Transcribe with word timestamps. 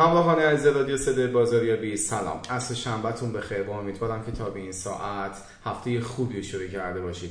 همراهان 0.00 0.38
عزیز 0.38 0.66
رادیو 0.66 0.96
صدای 0.96 1.26
بازاریابی 1.26 1.96
سلام. 1.96 2.40
عصر 2.50 2.74
شنبهتون 2.74 3.32
بخیر. 3.32 3.62
و 3.62 3.70
امیدوارم 3.70 4.24
که 4.24 4.32
تا 4.32 4.50
به 4.50 4.60
این 4.60 4.72
ساعت 4.72 5.42
هفته 5.64 6.00
خوبی 6.00 6.42
شروع 6.42 6.66
کرده 6.66 7.00
باشید. 7.00 7.30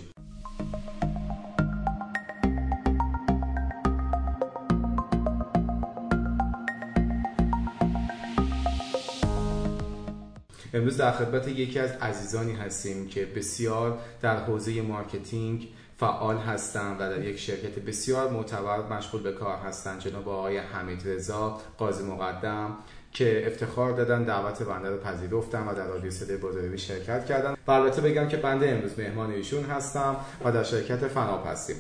امروز 10.74 10.98
در 10.98 11.12
خدمت 11.12 11.48
یکی 11.48 11.80
از 11.80 11.92
عزیزانی 11.92 12.54
هستیم 12.54 13.08
که 13.08 13.26
بسیار 13.26 14.00
در 14.22 14.38
حوزه 14.38 14.82
مارکتینگ 14.82 15.68
فعال 16.00 16.38
هستند 16.38 16.96
و 17.02 17.10
در 17.10 17.24
یک 17.26 17.40
شرکت 17.40 17.80
بسیار 17.80 18.30
معتبر 18.30 18.98
مشغول 18.98 19.22
به 19.22 19.32
کار 19.32 19.58
هستند 19.58 20.00
جناب 20.00 20.30
آقای 20.30 20.58
حمید 20.58 21.02
رضا 21.06 21.58
قاضی 21.78 22.04
مقدم 22.04 22.78
که 23.14 23.48
افتخار 23.48 23.92
دادن 23.92 24.24
دعوت 24.24 24.64
بنده 24.64 24.90
رو 24.90 24.98
پذیرفتن 24.98 25.68
و 25.68 25.76
در 25.76 25.88
رادیو 25.88 26.12
صدای 26.12 26.38
بزرگی 26.38 26.78
شرکت 26.78 27.26
کردن. 27.26 27.56
و 27.68 27.72
البته 27.72 28.02
بگم 28.02 28.28
که 28.28 28.38
بنده 28.38 28.70
امروز 28.70 29.00
مهمان 29.00 29.32
ایشون 29.32 29.64
هستم 29.64 30.16
و 30.46 30.52
در 30.52 30.64
شرکت 30.64 31.08
فناپ 31.08 31.48
هستیم. 31.48 31.76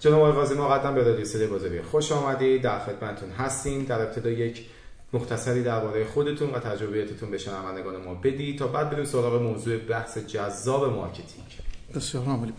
جناب 0.00 0.20
آقای 0.20 0.32
قاضی 0.32 0.54
مقدم 0.54 0.94
به 0.94 1.02
رادیو 1.02 1.24
صدای 1.24 1.46
بزرگی 1.46 1.82
خوش 1.82 2.12
آمدید. 2.12 2.62
در 2.62 2.78
خدمتتون 2.78 3.30
هستیم. 3.30 3.84
در 3.84 4.00
ابتدا 4.00 4.30
یک 4.30 4.66
مختصری 5.12 5.62
درباره 5.62 6.04
خودتون 6.04 6.50
و 6.50 6.58
تجربیاتتون 6.58 7.30
به 7.30 7.38
شنوندگان 7.38 8.04
ما 8.04 8.14
بدید 8.14 8.58
تا 8.58 8.66
بعد 8.66 8.90
بریم 8.90 9.04
سراغ 9.04 9.42
موضوع 9.42 9.78
بحث 9.78 10.18
جذاب 10.18 10.94
marketing. 10.94 11.46
بسیار 11.94 12.24
عالی. 12.24 12.52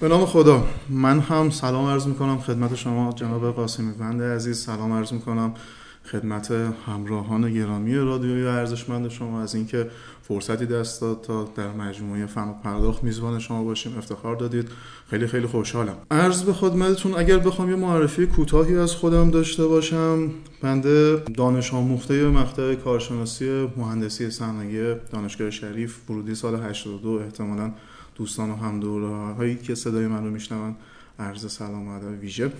به 0.00 0.08
نام 0.08 0.26
خدا 0.26 0.64
من 0.88 1.20
هم 1.20 1.50
سلام 1.50 1.86
عرض 1.86 2.06
می‌کنم 2.06 2.38
خدمت 2.38 2.74
شما 2.74 3.12
جناب 3.12 3.50
قاسمی 3.50 3.92
بنده 3.92 4.34
عزیز. 4.34 4.58
سلام 4.58 4.92
عرض 4.92 5.12
می‌کنم 5.12 5.54
خدمت 6.04 6.50
همراهان 6.86 7.54
گرامی 7.54 7.94
رادیوی 7.94 8.46
ارزشمند 8.46 9.08
شما. 9.08 9.42
از 9.42 9.54
اینکه 9.54 9.90
فرصتی 10.22 10.66
دست 10.66 11.00
داد 11.00 11.20
تا 11.20 11.48
در 11.56 11.72
مجموعه 11.72 12.26
فن 12.26 12.48
و 12.48 12.52
پرداخت 12.64 13.04
میزبان 13.04 13.38
شما 13.38 13.64
باشیم. 13.64 13.98
افتخار 13.98 14.36
دادید. 14.36 14.68
خیلی 15.10 15.26
خیلی 15.26 15.46
خوشحالم. 15.46 15.96
عرض 16.10 16.42
به 16.42 16.52
خدمتتون 16.52 17.14
اگر 17.16 17.38
بخوام 17.38 17.70
یه 17.70 17.76
معرفی 17.76 18.26
کوتاهی 18.26 18.76
از 18.76 18.94
خودم 18.94 19.30
داشته 19.30 19.66
باشم 19.66 20.30
بنده 20.62 21.16
دانش 21.16 21.74
آموخته 21.74 22.28
مقطع 22.28 22.74
کارشناسی 22.74 23.68
مهندسی 23.76 24.30
صنایع 24.30 24.94
دانشگاه 24.94 25.50
شریف 25.50 26.10
ورودی 26.10 26.34
سال 26.34 26.62
82 26.62 27.10
احتمالاً 27.24 27.72
دوستان 28.18 28.50
و 28.50 28.56
هم 28.56 28.82
هایی 29.32 29.56
که 29.56 29.74
صدای 29.74 30.06
من 30.06 30.24
رو 30.24 30.30
میشنون 30.30 30.76
عرض 31.18 31.52
سلام 31.52 31.88
و 31.88 31.96
ادب 31.96 32.20
ویژه 32.20 32.52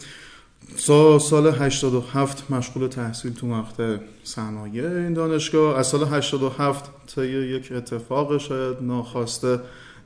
سال 0.77 1.19
سال 1.19 1.47
87 1.47 2.51
مشغول 2.51 2.89
تحصیل 2.89 3.33
تو 3.33 3.47
مقطع 3.47 3.97
صنایع 4.25 4.87
این 4.87 5.13
دانشگاه. 5.13 5.79
از 5.79 5.87
سال 5.87 6.05
87 6.05 6.91
تا 7.15 7.25
یک 7.25 7.73
اتفاق 7.73 8.39
شاید 8.39 8.77
ناخواسته 8.81 9.61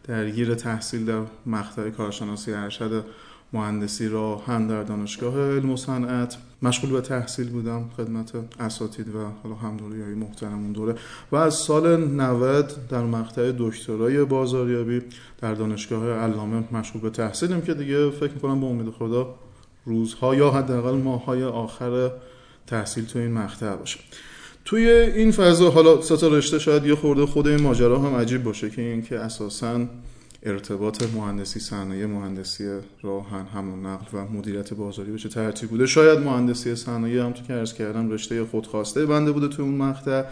درگیر 0.05 0.55
تحصیل 0.55 1.05
در 1.05 1.21
مقطع 1.47 1.91
کارشناسی 1.91 2.53
ارشد 2.53 3.05
مهندسی 3.53 4.09
را 4.09 4.37
هم 4.37 4.69
در 4.69 4.83
دانشگاه 4.83 5.51
علم 5.51 5.71
و 5.71 5.77
صنعت. 5.77 6.37
مشغول 6.63 6.91
به 6.91 7.01
تحصیل 7.01 7.49
بودم 7.49 7.91
خدمت 7.97 8.33
اساتید 8.61 9.15
و 9.15 9.19
حالا 9.43 9.55
همدوری 9.55 10.03
های 10.03 10.15
محترم 10.15 10.73
دوره. 10.73 10.95
و 11.33 11.37
از 11.37 11.55
سال 11.55 12.05
90 12.05 12.73
در 12.89 13.03
مقطع 13.03 13.53
دکترای 13.59 14.25
بازاریابی 14.25 15.03
در 15.41 15.55
دانشگاه 15.55 16.09
علامه 16.09 16.65
مشغول 16.73 17.03
به 17.03 17.11
تحصیلیم 17.11 17.61
که 17.61 17.75
دیگه 17.75 18.11
فکر 18.11 18.33
می‌کنم 18.33 18.61
به 18.61 18.67
امید 18.67 18.91
خدا 18.91 19.35
روزها 19.85 20.35
یا 20.35 20.51
حداقل 20.51 20.97
ماهای 20.97 21.45
آخر 21.45 22.11
تحصیل 22.67 23.05
تو 23.05 23.19
این 23.19 23.33
مقطع 23.33 23.77
باشه. 23.77 23.99
توی 24.65 24.89
این 24.91 25.33
فضا 25.33 25.71
حالا 25.71 26.01
سه 26.01 26.29
رشته 26.29 26.59
شاید 26.59 26.87
یه 26.87 26.95
خورده 26.95 27.27
خود 27.27 27.49
این 27.49 27.63
ماجرا 27.63 27.99
هم 27.99 28.15
عجیب 28.15 28.45
باشه 28.45 28.71
که 28.71 28.83
اینکه 28.83 29.19
اساساً 29.19 29.87
ارتباط 30.43 31.03
مهندسی 31.15 31.61
صنایع 31.61 32.07
مهندسی 32.07 32.79
راهن 33.03 33.47
حمل 33.55 33.87
نقل 33.87 34.19
و 34.19 34.25
مدیریت 34.25 34.75
بازاری 34.75 35.13
بشه 35.13 35.29
ترتیب 35.29 35.71
بوده؟ 35.71 35.87
شاید 35.87 36.19
مهندسی 36.19 36.77
صنایع 36.77 37.23
هم 37.25 37.33
تو 37.33 37.43
که 37.43 37.53
عرض 37.53 37.75
کردم 37.75 38.11
رشته 38.11 38.45
خودخواسته 38.45 39.07
بنده 39.07 39.33
بوده 39.33 39.49
تو 39.49 39.63
اون 39.63 39.75
مقطع. 39.75 40.25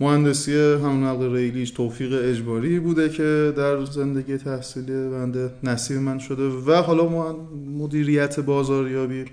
مهندسی 0.00 0.52
حمل 0.56 1.06
نقل 1.06 1.32
ریلیش 1.34 1.70
توفیق 1.70 2.20
اجباری 2.22 2.80
بوده 2.80 3.08
که 3.08 3.52
در 3.56 3.84
زندگی 3.84 4.36
تحصیلی 4.38 5.10
بنده 5.10 5.50
نصیب 5.62 5.96
من 5.96 6.18
شده 6.18 6.48
و 6.48 6.72
حالا 6.72 7.36
مدیریت 7.78 8.40
بازاریابی 8.40 9.24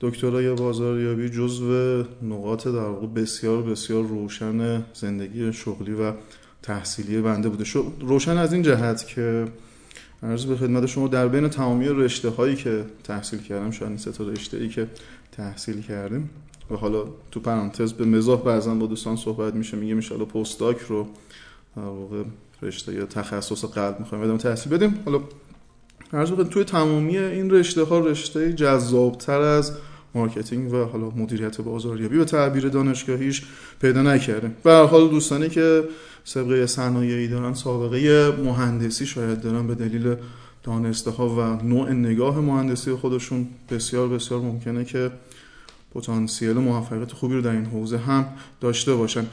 دکترای 0.00 0.54
بازاریابی 0.54 1.28
جزو 1.28 2.02
نقاط 2.22 2.68
در 2.68 2.70
واقع 2.70 3.06
بسیار 3.06 3.62
بسیار 3.62 4.04
روشن 4.04 4.84
زندگی 4.94 5.52
شغلی 5.52 5.92
و 5.92 6.12
تحصیلی 6.64 7.20
بنده 7.20 7.48
بوده. 7.48 7.64
روشن 8.00 8.36
از 8.38 8.52
این 8.52 8.62
جهت 8.62 9.06
که 9.06 9.46
عرض 10.22 10.44
به 10.44 10.56
خدمت 10.56 10.86
شما 10.86 11.08
در 11.08 11.28
بین 11.28 11.48
تمامی 11.48 11.88
رشته 11.88 12.28
هایی 12.28 12.56
که 12.56 12.84
تحصیل 13.04 13.38
کردم 13.38 13.70
شاید 13.70 13.88
این 13.88 13.98
سه 13.98 14.24
رشته 14.24 14.56
ای 14.56 14.68
که 14.68 14.86
تحصیل 15.32 15.82
کردیم 15.82 16.30
و 16.70 16.74
حالا 16.74 17.04
تو 17.30 17.40
پرانتز 17.40 17.92
به 17.92 18.04
مزاح 18.04 18.42
بعضا 18.42 18.74
با 18.74 18.86
دوستان 18.86 19.16
صحبت 19.16 19.54
میشه 19.54 19.76
میگه 19.76 19.94
میشه 19.94 20.14
postdoc 20.16 20.78
رو 20.78 21.06
واقع 21.76 22.22
رشته 22.62 22.94
یا 22.94 23.06
تخصص 23.06 23.64
قلب 23.64 24.00
می‌خوایم 24.00 24.24
بدیم 24.24 24.36
تحصیل 24.36 24.72
بدیم. 24.72 24.98
حالا 25.04 25.20
عرض 26.12 26.30
توی 26.30 26.64
تمامی 26.64 27.18
این 27.18 27.50
رشته 27.50 27.82
ها 27.82 27.98
رشته 27.98 28.52
جذابتر 28.52 29.40
از 29.40 29.72
marketing 30.14 30.72
و 30.72 30.84
حالا 30.84 31.10
مدیریت 31.10 31.60
بازاریابی 31.60 32.18
به 32.18 32.24
تعبیر 32.24 32.68
دانشگاهیش 32.68 33.42
پیدا 33.80 34.02
به 34.62 34.70
هر 34.70 34.84
حال 34.84 35.08
دوستانی 35.08 35.48
که 35.48 35.84
سابقه 36.24 36.66
صنایعی 36.66 37.28
دارن 37.28 37.54
سابقه 37.54 38.30
مهندسی 38.44 39.06
شاید 39.06 39.40
دارن 39.40 39.66
به 39.66 39.74
دلیل 39.74 40.16
دانسته 40.62 41.10
ها 41.10 41.28
و 41.28 41.62
نوع 41.62 41.92
نگاه 41.92 42.40
مهندسی 42.40 42.92
خودشون. 42.92 43.46
بسیار 43.70 44.08
بسیار 44.08 44.40
ممکنه 44.40 44.84
که 44.84 45.10
پتانسیل 45.94 46.52
موفقیت 46.52 47.12
خوبی 47.12 47.34
رو 47.34 47.40
در 47.40 47.50
این 47.50 47.64
حوزه 47.64 47.98
هم 47.98 48.26
داشته 48.60 48.94
باشن. 48.94 49.26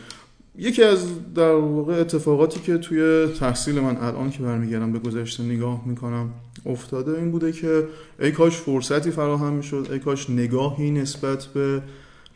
یکی 0.58 0.84
از 0.84 1.34
در 1.36 1.52
واقع 1.52 1.94
اتفاقاتی 1.94 2.60
که 2.60 2.78
توی 2.78 3.28
تحصیل 3.40 3.80
من 3.80 3.98
الان 3.98 4.30
که 4.30 4.44
برمیگردم 4.44 4.92
به 4.92 5.00
گذشته 5.00 5.44
نگاه 5.44 5.82
می‌کنم 5.86 6.30
افتاده 6.66 7.12
این 7.12 7.32
بوده 7.32 7.52
که 7.52 7.88
ای 8.20 8.32
کاش 8.32 8.58
فرصتی 8.58 9.12
فراهم 9.12 9.54
می‌شد 9.54 9.88
ای 9.92 10.00
کاش 10.00 10.30
نگاهی 10.30 10.92
نسبت 10.92 11.46
به 11.46 11.82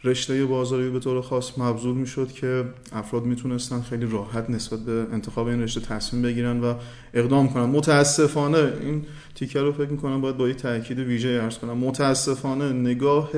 رشته 0.06 0.46
بازاری 0.46 0.90
به 0.90 1.00
طور 1.00 1.22
خاص 1.22 1.58
مبذول 1.58 1.96
می‌شد 1.96 2.32
که 2.32 2.64
افراد 2.92 3.26
می‌تونستن 3.26 3.82
خیلی 3.82 4.06
راحت 4.06 4.50
نسبت 4.50 4.80
به 4.80 5.08
انتخاب 5.12 5.48
این 5.48 5.62
رشته 5.62 5.82
تصمیم 5.82 6.22
بگیرن 6.22 6.60
و 6.60 6.74
اقدام 7.14 7.50
کنن. 7.50 7.66
متاسفانه 7.66 8.74
این 8.82 9.06
تیکه 9.36 9.62
رو 9.62 9.72
فکر 9.72 9.90
می‌کنم 9.90 10.22
باید 10.22 10.38
با 10.38 10.48
یه 10.48 10.54
تاکید 10.54 11.00
ویژه 11.00 11.30
عرض 11.30 11.58
کنم. 11.58 11.78
متاسفانه 11.78 12.74
نگاه 12.74 13.30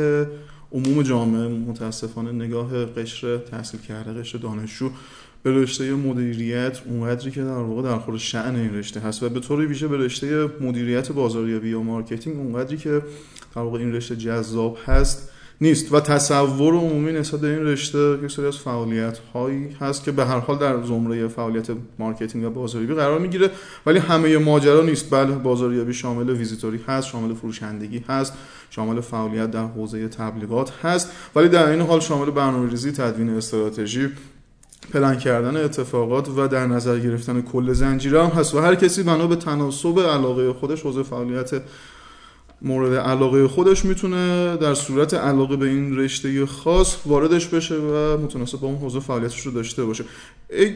عموم 0.72 1.01
جامعه 1.01 1.47
متاسفانه 1.47 2.31
نگاه 2.31 2.85
قشر 2.85 3.38
تحصیل 3.38 3.79
کرده 3.79 4.13
قشر 4.13 4.38
دانشجو 4.38 4.89
به 5.44 5.51
رشته 5.51 5.94
مدیریت 5.94 6.81
اونقدری 6.85 7.31
که 7.31 7.41
در 7.41 7.57
واقع 7.57 7.81
در 7.81 7.97
خور 7.97 8.17
شأن 8.17 8.55
این 8.56 8.75
رشته 8.75 9.00
هست 9.00 9.23
و 9.23 9.29
به 9.29 9.39
طور 9.39 9.59
ویژه 9.59 9.88
به 9.88 9.97
رشته 9.97 10.50
مدیریت 10.61 11.11
بازاریابی 11.11 11.69
یا 11.69 11.81
marketing 11.81 12.38
اونقدری 12.38 12.77
که 12.77 13.01
در 13.56 13.61
واقع 13.61 13.79
این 13.79 13.94
رشته 13.94 14.16
جذاب 14.16 14.77
هست 14.85 15.31
نیست 15.62 15.94
و 15.94 16.00
تصور 16.00 16.73
عمومی 16.73 17.12
نسبت 17.12 17.40
به 17.40 17.47
این 17.47 17.66
رشته 17.66 18.18
یک 18.23 18.31
سری 18.31 18.45
از 18.45 18.57
فعالیت 18.57 19.18
هایی 19.34 19.75
هست 19.81 20.03
که 20.03 20.12
به 20.12 20.25
هر 20.25 20.40
حال 20.40 20.57
در 20.57 20.84
زمره 20.84 21.28
فعالیت 21.28 21.68
marketing 21.99 22.45
و 22.45 22.50
بازاریابی 22.50 22.94
قرار 22.94 23.19
می‌گیره 23.19 23.51
ولی 23.85 24.00
همه 24.00 24.38
ماجرا 24.38 24.81
نیست. 24.81 25.09
بله 25.09 25.36
بازاریابی 25.36 25.94
شامل 25.94 26.30
ویزیتوری 26.30 26.80
هست 26.88 27.07
شامل 27.07 27.33
فروشندگی 27.33 28.04
هست 28.09 28.33
شامل 28.69 29.01
فعالیت 29.01 29.51
در 29.51 29.65
حوزه 29.65 30.07
تبلیغات 30.07 30.71
هست 30.83 31.12
ولی 31.36 31.50
در 31.50 31.69
این 31.69 31.81
حال 31.81 32.00
شامل 32.00 32.31
برنامه‌ریزی 32.31 32.92
تدوین 32.92 33.30
استراتژی 33.30 34.10
پلن 34.94 35.18
کردن 35.18 35.57
اتفاقات 35.57 36.30
و 36.30 36.48
در 36.48 36.68
نظر 36.68 37.00
گرفتن 37.00 37.42
کل 37.42 37.74
زنجیره 37.74 38.24
هم 38.24 38.30
هست 38.30 38.56
و 38.56 38.60
هر 38.60 38.75
کسی 38.75 39.03
بنا 39.03 39.27
به 39.27 39.36
تناسب 39.36 40.00
علاقه 40.00 40.53
خودش 40.53 40.81
حوزه 40.81 41.03
فعالیت 41.03 41.51
مورد 42.62 42.94
علاقه 42.94 43.48
خودش 43.48 43.86
می‌تونه 43.86 44.57
در 44.57 44.74
صورت 44.74 45.13
علاقه 45.13 45.56
به 45.56 45.65
این 45.65 45.98
رشته 45.98 46.45
خاص 46.45 46.98
واردش 47.06 47.48
بشه 47.48 47.75
و 47.75 48.18
متناسب 48.18 48.59
با 48.59 48.68
اون 48.68 48.77
حوزه 48.77 49.00
فعالیتش 49.00 49.42
رو 49.42 49.51
داشته 49.51 49.86
باشه. 49.86 50.04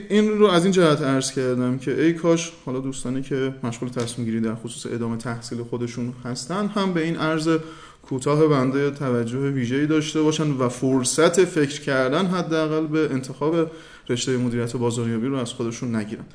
این 0.10 0.30
رو 0.30 0.46
از 0.46 0.64
این 0.64 0.72
جهت 0.72 1.02
عرض 1.02 1.32
کردم 1.32 1.78
که 1.78 2.02
ای 2.02 2.14
کاش 2.14 2.52
حالا 2.66 2.80
دوستانی 2.80 3.22
که 3.22 3.56
مشغول 3.64 3.90
تصمیم 3.90 4.28
گیری 4.28 4.42
در 4.42 4.56
خصوص 4.56 4.94
ادامه 4.94 5.18
تحصیل 5.18 5.64
خودشون 5.64 6.14
هستن 6.26 6.68
هم 6.68 6.94
به 6.94 7.04
این 7.04 7.18
عرض 7.18 7.58
کوتاه 8.04 8.48
بنده 8.48 8.92
توجه 8.92 9.40
ویژه‌ای 9.40 9.88
داشته 9.88 10.22
باشن 10.22 10.52
و 10.52 10.70
فرصت 10.70 11.46
فکر 11.46 11.82
کردن 11.82 12.26
حداقل 12.26 12.88
به 12.88 13.08
انتخاب 13.12 13.72
رشته 14.10 14.38
مدیریت 14.38 14.76
بازاریابی 14.76 15.28
رو 15.28 15.36
از 15.36 15.54
خودشون 15.54 15.96
نگیرن. 15.96 16.26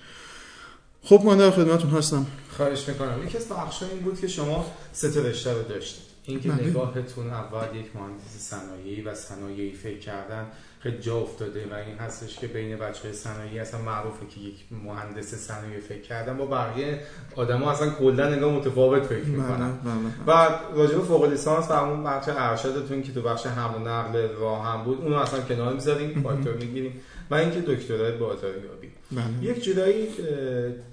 خب 1.09 1.23
من 1.25 1.39
در 1.39 1.51
خدمتتون 1.51 1.91
هستم. 1.91 2.27
خواهش 2.57 2.89
می‌کنم. 2.89 3.27
یکی 3.27 3.39
از 3.39 3.49
بخشا 3.49 3.87
این 3.87 4.01
بود 4.01 4.21
که 4.21 4.29
شما 4.29 4.67
سه 4.93 5.23
رشته 5.23 5.53
رو 5.53 5.63
داشتید. 5.63 6.07
اینکه 6.25 6.53
نگاهتون 6.53 7.31
اول 7.31 7.77
یک 7.77 7.87
مهندس 7.97 8.39
صنایعی 8.39 9.03
و 9.03 9.15
صنایعی 9.15 9.73
فکر 9.73 9.99
کردن 9.99 10.47
خیلی 10.81 10.99
جا 10.99 11.17
افتاده 11.17 11.67
و 11.71 11.75
این 11.75 11.99
هستش 11.99 12.39
که 12.39 12.47
بین 12.47 12.77
بچه 12.77 13.13
صنایعی 13.13 13.59
اصلا 13.59 13.81
معروفه 13.81 14.27
که 14.27 14.41
یک 14.41 14.55
مهندس 14.85 15.35
صنایعی 15.35 15.81
فکر 15.81 16.01
کردن. 16.01 16.37
با 16.37 16.47
بقیه 16.47 17.01
آدما 17.37 17.71
اصلا 17.71 17.91
کلا 17.91 18.35
نگاه 18.35 18.53
متفاوت 18.53 19.03
فکر 19.03 19.25
می‌کنن. 19.25 19.79
و 20.27 20.49
راجع 20.75 20.99
فوق 20.99 21.25
لیسانس 21.25 21.71
و 21.71 21.73
اون 21.73 22.05
بچه 22.05 22.33
ارشدتون 22.37 23.03
که 23.03 23.13
تو 23.13 23.23
بخش 23.23 23.47
حمل 23.47 23.77
و 23.77 23.89
نقل 23.89 24.29
راه 24.41 24.67
هم 24.67 24.85
بود 24.85 25.01
اونو 25.01 25.17
اصلا 25.17 25.41
کنار 25.41 25.73
می‌ذاریم 25.73 26.23
فاکتور 26.23 26.55
می‌گیریم. 26.55 27.01
و 27.31 27.35
اینکه 27.35 27.61
دکترای 27.61 28.13
بازاریابی. 28.13 28.91
بله. 29.13 29.51
یک 29.51 29.65
جدایی 29.65 30.09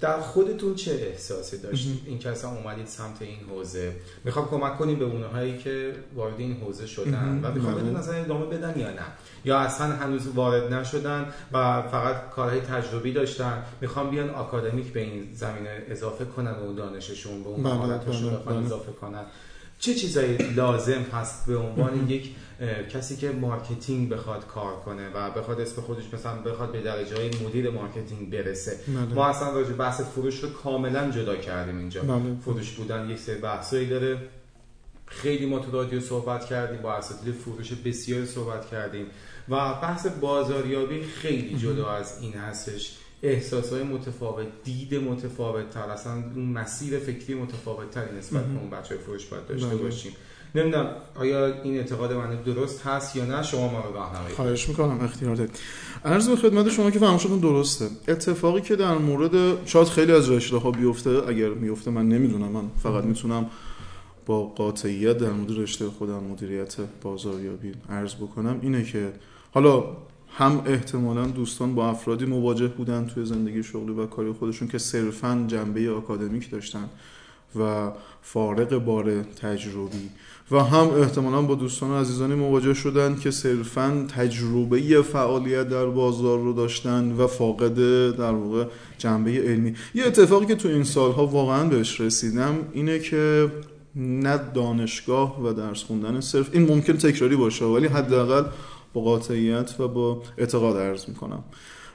در 0.00 0.20
خودتون 0.20 0.74
چه 0.74 0.92
احساسی 0.92 1.58
داشتید؟ 1.58 2.02
این 2.06 2.18
که 2.18 2.28
اصلا 2.28 2.50
اومدید 2.50 2.86
سمت 2.86 3.22
این 3.22 3.38
حوزه. 3.50 3.92
می‌خوام 4.24 4.48
کمک 4.48 4.78
کنیم 4.78 4.98
به 4.98 5.04
اونهایی 5.04 5.58
که 5.58 5.92
وارد 6.14 6.34
این 6.38 6.56
حوزه 6.56 6.86
شدن 6.86 7.40
و 7.42 7.52
می‌خوام 7.52 7.74
بدون 7.74 7.96
اصلا 7.96 8.14
ادامه 8.14 8.46
بدن 8.46 8.80
یا 8.80 8.90
نه. 8.90 9.06
یا 9.44 9.58
اصلا 9.58 9.86
هنوز 9.86 10.28
وارد 10.28 10.74
نشدن 10.74 11.26
و 11.52 11.82
فقط 11.82 12.30
کارهای 12.30 12.60
تجربی 12.60 13.12
داشتن. 13.12 13.62
می‌خوام 13.80 14.10
بیان 14.10 14.30
آکادمیک 14.30 14.92
به 14.92 15.00
این 15.00 15.28
زمینه 15.34 15.82
اضافه 15.88 16.24
کنن 16.24 16.50
اون 16.50 16.74
دانششون 16.74 17.42
به 17.42 17.48
اون 17.48 17.62
بله، 17.62 17.74
مهارتشون 17.74 18.36
بله، 18.46 18.56
اضافه 18.56 18.92
کنن. 18.92 19.24
چه 19.78 19.94
چیزایی 19.94 20.36
لازم 20.36 21.02
هست 21.12 21.46
به 21.46 21.56
عنوان 21.56 22.08
یک 22.08 22.34
کسی 22.90 23.16
که 23.16 23.30
marketing 23.30 24.08
بخواد 24.08 24.46
کار 24.46 24.76
کنه 24.76 25.08
و 25.14 25.30
بخواد 25.30 25.60
اسم 25.60 25.82
خودش 25.82 26.14
مثلا 26.14 26.42
بخواد 26.42 26.72
به 26.72 26.80
درجه 26.80 27.16
های 27.16 27.30
مدیر 27.46 27.70
marketing 27.70 28.30
برسه. 28.30 28.78
بله. 28.88 29.14
ما 29.14 29.26
اصلا 29.26 29.52
راجع 29.52 29.72
بحث 29.72 30.00
فروش 30.00 30.44
رو 30.44 30.48
کاملا 30.50 31.10
جدا 31.10 31.36
کردیم 31.36 31.78
اینجا. 31.78 32.02
بله. 32.02 32.36
فروش 32.44 32.72
بودن 32.72 33.10
یک 33.10 33.18
سری 33.18 33.38
بحثایی 33.38 33.86
داره. 33.86 34.18
خیلی 35.06 35.46
ما 35.46 35.58
تو 35.58 35.70
رادیو 35.70 36.00
صحبت 36.00 36.44
کردیم 36.44 36.82
با 36.82 36.94
اساتید 36.94 37.34
فروش 37.34 37.72
بسیار 37.72 38.24
صحبت 38.24 38.70
کردیم 38.70 39.06
و 39.48 39.74
بحث 39.74 40.06
بازاریابی 40.06 41.02
خیلی 41.02 41.58
جدا 41.58 41.90
از 41.90 42.18
این 42.20 42.32
هستش. 42.32 42.96
احساس 43.22 43.72
های 43.72 43.82
متفاوت 43.82 44.46
دید 44.64 44.94
متفاوت 44.94 45.70
تر 45.70 45.80
اصلا 45.80 46.12
اون 46.12 46.44
مسیر 46.44 46.98
فکری 46.98 47.34
متفاوت 47.34 47.90
تر 47.90 48.12
نسبت 48.12 48.44
به 48.44 48.58
اون 48.60 48.70
بچه 48.70 48.96
فروش 48.96 49.26
باید 49.26 49.46
داشته 49.46 49.66
بله. 49.66 49.76
باشیم. 49.76 50.12
نمی‌دونم 50.54 50.86
آیا 51.14 51.62
این 51.62 51.76
اعتقاد 51.76 52.12
من 52.12 52.42
درست 52.42 52.86
هست 52.86 53.16
یا 53.16 53.24
نه 53.24 53.42
شما 53.42 53.68
ما 53.68 53.80
رو 53.80 53.94
راهنمایی 53.94 54.34
خواهش 54.34 54.68
می‌کنم 54.68 55.00
اختیار 55.00 55.36
دارید. 55.36 55.58
عرض 56.04 56.28
به 56.28 56.36
خدمت 56.36 56.70
شما 56.70 56.90
که 56.90 56.98
فهمشتون 56.98 57.38
درسته. 57.38 57.88
اتفاقی 58.08 58.60
که 58.60 58.76
در 58.76 58.98
مورد 58.98 59.66
شاید 59.66 59.88
خیلی 59.88 60.12
از 60.12 60.30
رشته 60.30 60.56
ها 60.56 60.70
بیفته 60.70 61.10
اگر 61.28 61.48
میفته 61.48 61.90
من 61.90 62.08
نمی‌دونم 62.08 62.48
من 62.48 62.64
فقط 62.82 63.04
می‌تونم 63.04 63.50
با 64.26 64.44
قاطعیت 64.44 65.18
در 65.18 65.30
مورد 65.30 65.58
رشته 65.58 65.88
خودم 65.88 66.24
مدیریت 66.24 66.76
بازاریابی 67.02 67.72
عرض 67.90 68.14
بکنم 68.14 68.58
اینه 68.62 68.84
که 68.84 69.12
حالا 69.54 69.84
هم 70.36 70.62
احتمالا 70.66 71.26
دوستان 71.26 71.74
با 71.74 71.88
افرادی 71.88 72.24
مواجه 72.24 72.66
بودن 72.66 73.06
توی 73.06 73.24
زندگی 73.24 73.62
شغلی 73.62 73.92
و 73.92 74.06
کاری 74.06 74.32
خودشون 74.32 74.68
که 74.68 74.78
صرفا 74.78 75.44
جنبه 75.48 75.90
آکادمیک 75.90 76.50
داشتن. 76.50 76.88
و 77.60 77.90
فارق 78.22 78.78
بار 78.78 79.22
تجربی. 79.22 80.10
و 80.50 80.58
هم 80.58 80.90
احتمالا 80.90 81.42
با 81.42 81.54
دوستان 81.54 81.90
و 81.90 81.94
عزیزانی 81.94 82.34
مواجه 82.34 82.74
شدن 82.74 83.16
که 83.16 83.30
صرفا 83.30 84.06
تجربه 84.16 85.02
فعالیت 85.02 85.68
در 85.68 85.86
بازار 85.86 86.38
رو 86.38 86.52
داشتن 86.52 87.12
و 87.12 87.26
فاقد 87.26 87.76
در 88.16 88.32
واقع 88.32 88.64
جنبه 88.98 89.30
علمی. 89.30 89.74
یه 89.94 90.04
اتفاقی 90.04 90.46
که 90.46 90.54
تو 90.54 90.68
این 90.68 90.84
سالها 90.84 91.26
واقعا 91.26 91.68
بهش 91.68 92.00
رسیدم 92.00 92.54
اینه 92.72 92.98
که 92.98 93.50
نه 93.96 94.40
دانشگاه 94.54 95.44
و 95.44 95.52
درس 95.52 95.82
خوندن 95.82 96.20
صرف 96.20 96.48
این 96.52 96.66
ممکن 96.66 96.92
تکراری 96.92 97.36
باشه 97.36 97.64
ولی 97.64 97.86
حداقل 97.86 98.44
با 98.92 99.00
قاطعیت 99.00 99.80
و 99.80 99.88
با 99.88 100.22
اعتقاد 100.38 100.76
عرض 100.76 101.08
می‌کنم. 101.08 101.44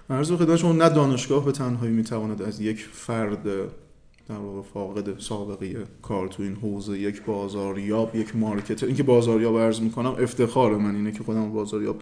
عرض 0.10 0.32
خدمت 0.32 0.56
شما 0.56 0.74
نه 0.74 0.90
دانشگاه 0.90 1.46
به 1.46 1.52
تنهایی 1.52 1.92
می‌تواند 1.92 2.42
از 2.42 2.62
یک 2.62 2.78
فرد 2.94 3.40
در 4.30 4.36
واقع 4.36 4.62
فاقد 4.62 5.20
سابقه 5.20 5.84
کار 6.02 6.28
تو 6.28 6.44
این 6.44 6.56
حوزه 6.56 7.00
یک 7.00 7.24
بازاریاب 7.24 8.16
یک 8.16 8.36
مارکتر. 8.36 8.86
اینکه 8.86 9.04
بازاریاب 9.04 9.58
عرض 9.58 9.82
می‌کنم 9.82 10.16
افتخار 10.20 10.78
من 10.78 10.96
اینه 10.96 11.12
که 11.12 11.24
خودم 11.24 11.52
بازاریاب 11.52 12.02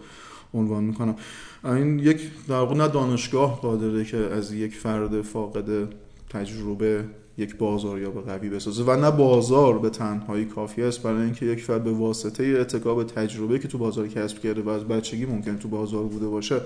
عنوان 0.54 0.84
می‌کنم. 0.84 1.16
این 1.64 1.98
یک 1.98 2.20
در 2.48 2.54
واقع 2.54 2.74
نه 2.74 2.88
دانشگاه 2.88 3.60
قادره 3.60 4.04
که 4.04 4.16
از 4.16 4.52
یک 4.52 4.74
فرد 4.74 5.22
فاقد 5.22 5.88
تجربه 6.30 7.04
یک 7.38 7.56
بازاریاب 7.56 8.24
قوی 8.26 8.48
بسازه 8.48 8.84
و 8.84 8.96
نه 8.96 9.10
بازار 9.10 9.78
به 9.78 9.90
تنهایی 9.90 10.44
کافی 10.44 10.82
است. 10.82 11.02
برای 11.02 11.22
اینکه 11.22 11.46
یک 11.46 11.64
فرد 11.64 11.84
به 11.84 11.92
واسطه 11.92 12.44
اتکاب 12.44 13.04
تجربه 13.04 13.58
که 13.58 13.68
تو 13.68 13.78
بازار 13.78 14.08
کسب 14.08 14.38
کرده 14.38 14.62
و 14.62 14.68
از 14.68 14.84
بچگی 14.84 15.26
ممکن 15.26 15.56
تو 15.58 15.68
بازار 15.68 16.04
بوده 16.04 16.28
باشه 16.28 16.60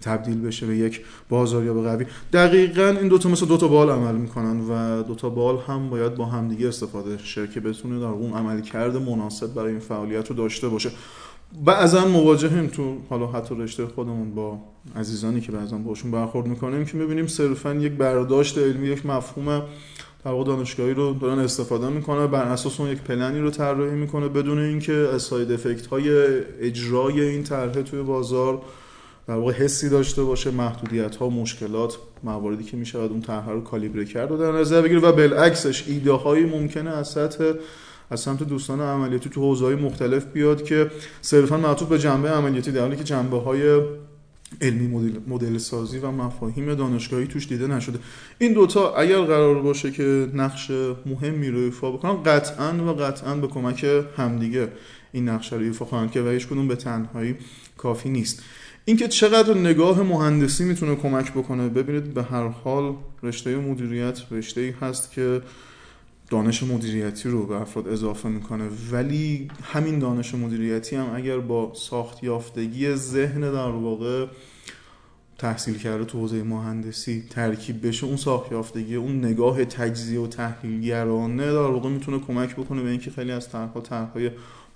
تبدیل 0.00 0.40
بشه 0.40 0.66
به 0.66 0.76
یک 0.76 1.00
بازاریاب 1.28 1.84
قوی. 1.84 2.06
دقیقا 2.32 2.96
این 3.00 3.08
دوتا 3.08 3.28
مثل 3.28 3.46
دوتا 3.46 3.68
بال 3.68 3.90
عمل 3.90 4.14
می‌کنن 4.14 4.60
و 4.60 5.02
دوتا 5.02 5.28
بال 5.28 5.58
هم 5.66 5.90
باید 5.90 6.14
با 6.14 6.24
همدیگه 6.24 6.68
استفاده 6.68 7.18
شه 7.18 7.46
که 7.46 7.60
بتونه 7.60 8.00
در 8.00 8.06
اون 8.06 8.32
عمل 8.32 8.60
کرده 8.60 8.98
مناسب 8.98 9.54
برای 9.54 9.70
این 9.70 9.80
فعالیت 9.80 10.30
رو 10.30 10.36
داشته 10.36 10.68
باشه. 10.68 10.90
بعضا 11.64 12.08
مواجهیم 12.08 12.66
تو 12.66 12.96
حالا 13.10 13.26
حتی 13.26 13.54
رشته 13.54 13.86
خودمون 13.86 14.34
با 14.34 14.58
عزیزانی 14.96 15.40
که 15.40 15.52
بعضا 15.52 15.78
باشون 15.78 16.10
برخورد 16.10 16.46
می‌کنیم 16.46 16.84
که 16.84 16.96
می‌بینیم 16.96 17.26
صرفا 17.26 17.74
یک 17.74 17.92
برداشت 17.92 18.58
علمی 18.58 18.88
یک 18.88 19.06
مفهوم 19.06 19.62
در 20.24 20.30
واقع 20.30 20.44
دانشگاهی 20.44 20.94
رو 20.94 21.14
دارن 21.14 21.38
استفاده 21.38 21.88
می‌کنه 21.88 22.26
بر 22.26 22.42
اساس 22.42 22.80
اون 22.80 22.90
یک 22.90 22.98
پلنی 22.98 23.40
رو 23.40 23.50
طراحی 23.50 23.94
می‌کنه 23.94 24.28
بدون 24.28 24.58
اینکه 24.58 24.92
از 24.92 25.22
ساید 25.22 25.52
افکت 25.52 25.86
های 25.86 26.10
اجرای 26.60 27.20
این 27.20 27.42
طرح 27.42 27.72
توی 27.72 28.02
بازار 28.02 28.62
در 29.30 29.36
واقع 29.36 29.52
حسی 29.52 29.88
داشته 29.88 30.22
باشه 30.22 30.50
محدودیت 30.50 31.16
ها 31.16 31.28
مشکلات 31.28 31.98
مواردی 32.22 32.64
که 32.64 32.76
میشه 32.76 32.98
اون 32.98 33.20
طرح 33.20 33.50
رو 33.50 33.60
کالیبره 33.60 34.04
کرد 34.04 34.32
و 34.32 34.36
در 34.36 34.52
نظر 34.52 34.82
بگیره 34.82 35.00
و 35.00 35.12
بالعکسش 35.12 35.88
ایده 35.88 36.12
هایی 36.12 36.44
ممکنه 36.44 36.90
از 36.90 37.08
سطح 37.08 37.52
از 38.10 38.20
سمت 38.20 38.42
دوستان 38.42 38.80
عملیاتی 38.80 39.30
تو 39.30 39.40
حوزه 39.40 39.76
مختلف 39.76 40.24
بیاد 40.24 40.64
که 40.64 40.90
صرفا 41.22 41.56
معطوف 41.56 41.88
به 41.88 41.98
جنبه 41.98 42.30
عملیاتی 42.30 42.72
در 42.72 42.80
حالی 42.80 42.96
که 42.96 43.04
جنبه 43.04 43.36
های 43.36 43.80
علمی 44.60 44.86
مدل, 44.86 45.20
مدل 45.28 45.58
سازی 45.58 45.98
و 45.98 46.10
مفاهیم 46.10 46.74
دانشگاهی 46.74 47.26
توش 47.26 47.48
دیده 47.48 47.66
نشده. 47.66 47.98
این 48.38 48.52
دوتا 48.52 48.94
اگر 48.94 49.20
قرار 49.20 49.62
باشه 49.62 49.90
که 49.90 50.28
نقش 50.34 50.70
مهمی 51.06 51.48
رو 51.48 51.58
ایفا 51.58 51.90
بکنن 51.90 52.22
قطعا 52.22 52.72
و 52.72 52.92
قطعا 52.92 53.34
به 53.34 53.46
کمک 53.46 53.86
همدیگه 54.16 54.68
این 55.12 55.28
نقش 55.28 55.52
رو 55.52 55.58
ایفا 55.58 55.84
خواهند 55.84 56.10
که 56.10 56.22
و 56.22 56.28
هیچ 56.28 56.46
به 56.46 56.76
تنهایی 56.76 57.36
کافی 57.76 58.08
نیست. 58.08 58.42
اینکه 58.84 59.08
چقدر 59.08 59.54
نگاه 59.54 60.02
مهندسی 60.02 60.64
می‌تونه 60.64 60.96
کمک 60.96 61.32
بکنه. 61.32 61.68
ببینید 61.68 62.14
به 62.14 62.22
هر 62.22 62.48
حال 62.48 62.94
رشته 63.22 63.56
مدیریت 63.56 64.20
رشته 64.30 64.60
ای 64.60 64.70
هست 64.70 65.12
که 65.12 65.42
دانش 66.30 66.62
مدیریتی 66.62 67.28
رو 67.28 67.46
به 67.46 67.60
افراد 67.60 67.88
اضافه 67.88 68.28
می‌کنه. 68.28 68.68
ولی 68.92 69.48
همین 69.62 69.98
دانش 69.98 70.34
مدیریتی 70.34 70.96
هم 70.96 71.14
اگر 71.14 71.38
با 71.38 71.72
ساخت 71.74 72.24
یافتگی 72.24 72.94
ذهن 72.94 73.40
در 73.40 73.70
واقع 73.70 74.26
تحصیل 75.38 75.78
کرده 75.78 76.04
تو 76.04 76.18
حوزه 76.18 76.42
مهندسی 76.42 77.24
ترکیب 77.30 77.86
بشه 77.86 78.06
اون 78.06 78.16
ساخت 78.16 78.52
یافتگی 78.52 78.94
اون 78.94 79.24
نگاه 79.24 79.64
تجزیه 79.64 80.20
و 80.20 80.26
تحلیلگرانه 80.26 81.46
در 81.46 81.58
واقع 81.58 81.88
می‌تونه 81.88 82.18
کمک 82.18 82.56
بکنه 82.56 82.82
به 82.82 82.90
اینکه 82.90 83.10
خیلی 83.10 83.32
از 83.32 83.48
طرحها 83.50 83.80
طرحهای 83.80 84.30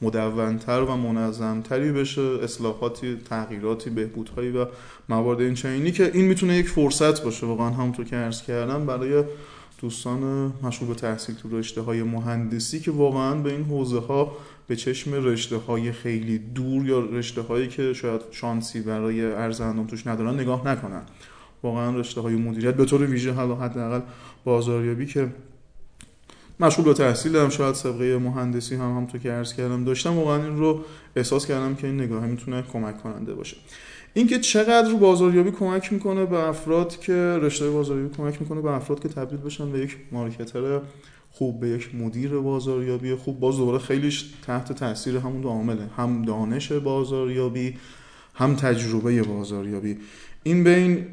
مدونتر 0.04 0.80
و 0.80 0.96
منظمتری 0.96 1.92
بشه 1.92 2.22
اصلاحاتی 2.22 3.16
تغییراتی 3.30 3.90
بهبودهایی 3.90 4.50
و 4.50 4.66
موارد 5.08 5.40
این 5.40 5.54
چنینی 5.54 5.92
که 5.92 6.10
این 6.14 6.24
می‌تونه 6.24 6.56
یک 6.56 6.68
فرصت 6.68 7.24
باشه. 7.24 7.46
واقعا 7.46 7.70
همونطور 7.70 8.04
که 8.04 8.16
عرض 8.16 8.42
کردم 8.42 8.86
برای 8.86 9.24
دوستان 9.80 10.52
مشغول 10.62 10.88
به 10.88 10.94
تحصیل 10.94 11.34
تو 11.34 11.58
رشته 11.58 11.80
های 11.80 12.02
مهندسی 12.02 12.80
که 12.80 12.90
واقعا 12.90 13.34
به 13.34 13.52
این 13.52 13.64
حوزه 13.64 13.98
ها 13.98 14.36
به 14.66 14.76
چشم 14.76 15.14
رشته 15.14 15.56
های 15.56 15.92
خیلی 15.92 16.38
دور 16.38 16.86
یا 16.86 17.00
رشته 17.00 17.42
هایی 17.42 17.68
که 17.68 17.92
شاید 17.92 18.20
شانسی 18.30 18.80
برای 18.80 19.24
ارز 19.24 19.62
توش 19.88 20.06
ندارن 20.06 20.40
نگاه 20.40 20.68
نکنن. 20.68 21.02
واقعا 21.62 21.98
رشته 21.98 22.20
های 22.20 22.34
مدیریت 22.34 22.74
به 22.74 22.84
طور 22.84 23.02
ویژه 23.02 23.32
حالا 23.32 23.54
حداقل 23.54 24.00
بازاریابی 24.44 25.06
که 25.06 25.28
مشغول 26.60 26.84
به 26.84 26.94
تحصیل 26.94 27.36
هم 27.36 27.48
شاید 27.48 27.74
سابقه 27.74 28.18
مهندسی 28.18 28.74
هم 28.74 28.96
هم 28.96 29.06
تو 29.06 29.18
که 29.18 29.30
عرض 29.30 29.54
کردم 29.54 29.84
داشتم 29.84 30.16
واقعا 30.16 30.44
این 30.44 30.58
رو 30.58 30.80
احساس 31.16 31.46
کردم 31.46 31.74
که 31.74 31.86
این 31.86 32.00
نگاه 32.00 32.26
می‌تونه 32.26 32.62
کمک 32.62 33.02
کننده 33.02 33.34
باشه. 33.34 33.56
اینکه 34.14 34.38
چقدر 34.38 34.94
بازاریابی 34.94 35.50
کمک 35.50 35.92
می‌کنه 35.92 36.26
به 36.26 36.48
افراد 36.48 37.00
که 37.00 37.12
رشته 37.14 37.70
بازاریابی 37.70 38.16
کمک 38.16 38.40
می‌کنه 38.40 38.60
به 38.60 38.70
افراد 38.70 39.00
که 39.00 39.08
تبدیل 39.08 39.38
بشن 39.38 39.72
به 39.72 39.78
یک 39.78 39.96
مارکتر 40.12 40.80
خوب 41.30 41.60
به 41.60 41.68
یک 41.68 41.94
مدیر 41.94 42.30
بازاریابی 42.30 43.14
خوب 43.14 43.40
باز 43.40 43.56
دوباره 43.56 43.78
خیلیش 43.78 44.24
تحت 44.46 44.72
تاثیر 44.72 45.16
همون 45.16 45.40
دو 45.40 45.48
عامله 45.48 45.88
هم 45.96 46.22
دانش 46.22 46.72
بازاریابی 46.72 47.76
هم 48.34 48.54
تجربه 48.54 49.22
بازاریابی. 49.22 49.98
این 50.42 50.64
بین 50.64 51.06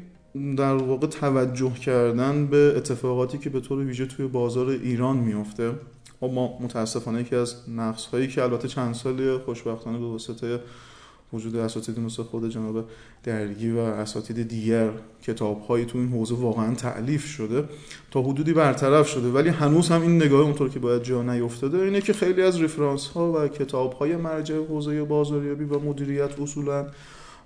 در 0.56 0.74
واقع 0.74 1.06
توجه 1.06 1.72
کردن 1.72 2.46
به 2.46 2.72
اتفاقاتی 2.76 3.38
که 3.38 3.50
به 3.50 3.60
طور 3.60 3.78
ویژه 3.78 4.06
توی 4.06 4.26
بازار 4.26 4.68
ایران 4.68 5.16
میفته 5.16 5.72
خب 6.20 6.30
ما 6.34 6.58
متاسفانه 6.60 7.20
یکی 7.20 7.36
از 7.36 7.56
نقص 7.68 8.06
هایی 8.06 8.28
که 8.28 8.42
البته 8.42 8.68
چند 8.68 8.94
سالی 8.94 9.36
خوشبختانه 9.36 9.98
به 9.98 10.06
واسطه 10.06 10.60
وجود 11.32 11.56
اساتید 11.56 12.00
مثل 12.00 12.22
خود 12.22 12.48
جناب 12.48 12.84
درگی 13.24 13.70
و 13.70 13.78
اساتید 13.78 14.48
دیگر 14.48 14.90
کتاب 15.22 15.60
هایی 15.60 15.84
تو 15.84 15.98
این 15.98 16.08
حوزه 16.08 16.34
واقعا 16.34 16.74
تألیف 16.74 17.26
شده 17.26 17.64
تا 18.10 18.22
حدودی 18.22 18.52
برطرف 18.52 19.08
شده. 19.08 19.28
ولی 19.28 19.48
هنوز 19.48 19.88
هم 19.88 20.02
این 20.02 20.16
نگاه 20.16 20.40
اونطور 20.40 20.68
که 20.68 20.78
باید 20.78 21.02
جا 21.02 21.22
نیفتاده 21.22 21.78
اینه 21.78 22.00
که 22.00 22.12
خیلی 22.12 22.42
از 22.42 22.60
reference 22.60 23.06
ها 23.06 23.32
و 23.32 23.48
کتاب 23.48 23.92
های 23.92 24.16
مرجع 24.16 24.56
حوزه 24.56 25.04
بازاریابی 25.04 25.64
و 25.64 25.78
مدیریت 25.78 26.40
اصولا 26.40 26.86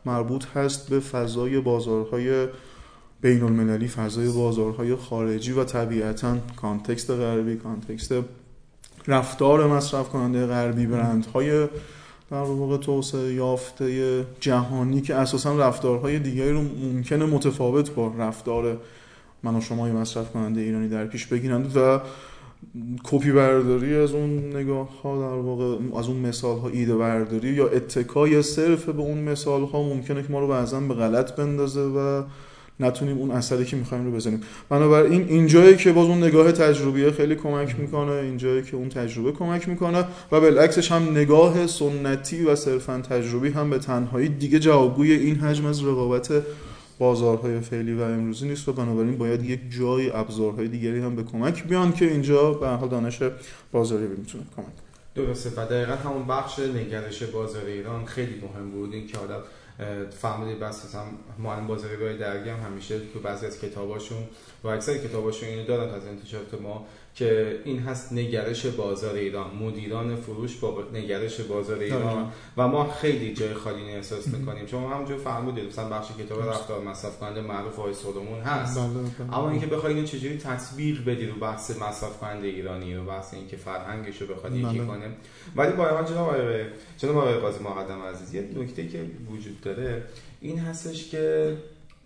مربوط 0.05 0.47
هست 0.47 0.90
به 0.90 1.00
فضای 1.00 1.61
بازارهای 1.61 2.47
بین 3.20 3.42
المللی 3.42 3.88
فضای 3.88 4.28
بازارهای 4.28 4.96
خارجی 4.96 5.52
و 5.52 5.64
طبیعتا 5.64 6.37
context 6.56 7.11
غربی 7.11 7.56
context 7.56 8.14
رفتار 9.06 9.66
مصرف 9.66 10.08
کننده 10.08 10.46
غربی 10.46 10.87
برندهای 10.87 11.66
در 12.30 12.42
واقع 12.42 12.76
توسعه 12.76 13.35
یافته 13.35 14.25
جهانی 14.40 15.00
که 15.00 15.14
اساسا 15.14 15.58
رفتارهای 15.58 16.18
دیگری 16.18 16.50
رو 16.50 16.61
ممکنه 16.61 17.26
متفاوت 17.26 17.90
با 17.90 18.12
رفتار 18.18 18.78
من 19.42 19.54
و 19.54 19.61
شما 19.61 19.88
مصرف 19.88 20.32
کننده 20.32 20.61
ایرانی 20.61 20.88
در 20.88 21.06
پیش 21.06 21.26
بگیرند 21.26 21.76
و 21.76 22.00
کپی 23.04 23.32
برداری 23.32 23.96
از 23.96 24.12
اون 24.12 24.56
نگاه 24.56 25.02
ها 25.02 25.16
در 25.16 25.37
واقع 25.42 25.99
از 25.99 26.08
اون 26.08 26.16
مثال 26.16 26.58
ها 26.58 26.68
ایده 26.68 26.96
برداری 26.96 27.49
یا 27.49 27.68
اتکای 27.68 28.42
صرف 28.42 28.88
به 28.88 29.02
اون 29.02 29.18
مثال 29.18 29.64
ها 29.64 29.82
ممکنه 29.82 30.23
که 30.23 30.32
ما 30.32 30.40
رو 30.40 30.49
بعضا 30.49 30.80
به 30.80 30.94
غلط 30.94 31.37
بندازه 31.37 31.80
و 31.80 32.23
نتونیم 32.80 33.18
اون 33.18 33.30
اثری 33.30 33.64
که 33.64 33.76
می‌خوایم 33.76 34.04
رو 34.04 34.12
بزنیم. 34.12 34.40
بنابراین 34.68 35.28
اینجایی 35.28 35.76
که 35.76 35.92
باز 35.92 36.09
اون 36.09 36.23
نگاه 36.23 36.52
تجربیه 36.52 37.11
خیلی 37.11 37.35
کمک 37.35 37.80
می‌کنه 37.80 38.12
اینجایی 38.12 38.62
که 38.62 38.76
اون 38.76 38.88
تجربه 38.88 39.33
کمک 39.33 39.68
می‌کنه 39.68 40.04
و 40.33 40.40
بالعکسش 40.40 40.92
هم 40.92 41.11
نگاه 41.11 41.66
سنتی 41.66 42.45
و 42.45 42.54
صرفا 42.54 43.00
تجربی 43.11 43.49
هم 43.49 43.71
به 43.71 43.78
تنهایی 43.78 44.28
دیگه 44.28 44.59
جوابگوی 44.59 45.12
این 45.12 45.37
حجم 45.37 45.66
از 45.66 45.85
رقابت 45.85 46.33
بازارهای 46.99 47.61
فعلی 47.61 47.95
و 47.95 48.02
امروزی 48.02 48.49
نیست 48.49 48.68
و 48.68 48.73
بنابراین 48.73 49.18
باید 49.18 49.45
یک 49.45 49.61
جای 49.78 50.11
ابزارهای 50.11 50.68
دیگری 50.68 51.00
هم 51.00 51.16
به 51.16 51.23
کمک 51.23 51.64
بیان 51.64 51.92
که 51.92 52.04
اینجا 52.04 52.52
به 52.52 52.68
حال 52.68 52.88
دانش 52.88 53.23
بازاری 53.73 54.06
می‌تونه 54.06 54.45
کمک 54.56 54.66
درسته. 55.14 55.50
و 55.50 55.66
دقیقا 55.66 55.92
همون 55.92 56.26
بخش 56.26 56.59
نگرش 56.59 57.23
بازار 57.23 57.64
ایران 57.64 58.04
خیلی 58.04 58.35
مهم 58.42 58.71
بود. 58.71 58.92
این 58.92 59.06
که 59.06 59.18
آدم 59.18 59.40
فهمیدید 60.11 60.61
بس 60.61 60.85
مثلا 60.85 61.02
معلم 61.38 61.66
بازاریابی 61.66 62.18
درگی 62.18 62.50
هم 62.50 62.61
همیشه 62.61 62.99
تو 62.99 63.21
بعضی 63.21 63.47
از 63.47 63.61
کتاباشون 63.61 64.18
و 64.64 64.68
اکثر 64.68 64.99
کتاباشون 64.99 65.49
اینو 65.49 65.64
دارن 65.64 65.95
از 65.95 66.06
انتشارات 66.06 66.61
ما. 66.61 66.87
که 67.16 67.61
این 67.64 67.78
هست 67.78 68.12
نگرش 68.12 68.66
بازار 68.66 69.14
ایران. 69.14 69.50
مدیران 69.54 70.16
فروش 70.16 70.56
با 70.56 70.85
نگرش 70.92 71.40
بازار 71.40 71.78
ایران. 71.78 72.32
و 72.56 72.68
ما 72.68 72.92
خیلی 72.92 73.35
جای 73.35 73.54
خالی 73.54 73.82
احساس 73.82 74.28
می‌کنیم. 74.28 74.66
چون 74.66 74.82
همونجور 74.82 75.18
فرمودید 75.18 75.64
مثلا 75.64 75.88
بخش 75.88 76.08
کتاب 76.18 76.49
رفتار 76.49 76.85
مصرف 76.85 77.18
کننده 77.18 77.40
معروف 77.40 77.78
آقای 77.78 77.94
سولومون 77.94 78.40
هست. 78.40 78.78
بله، 78.78 78.88
بله. 78.88 79.38
اما 79.38 79.50
اینکه 79.50 79.66
بخوای 79.66 79.94
اینو 79.94 80.06
چجوری 80.06 80.38
تطبیق 80.38 81.04
بدی 81.04 81.26
رو 81.26 81.35
بحث 81.35 81.70
مصرف 81.70 82.18
کننده 82.18 82.46
ایرانی 82.46 82.94
رو 82.94 83.04
بحث 83.04 83.35
اینکه 83.35 83.56
فرهنگش 83.56 84.23
رو 84.23 84.35
بخواد 84.35 84.56
یکی 84.56 84.78
بله. 84.78 84.87
کنه. 84.87 85.11
ولی 85.56 85.73
با 85.73 86.02
جناب 86.02 86.28
آقای 86.28 86.64
جناب 86.99 87.16
آقای 87.16 87.35
قاضی 87.35 87.64
مقدم 87.64 88.02
عزیز 88.02 88.35
یه 88.35 88.49
نکته 88.56 88.88
که 88.88 89.04
وجود 89.30 89.61
داره 89.61 90.02
این 90.40 90.58
هستش 90.58 91.11
که 91.11 91.56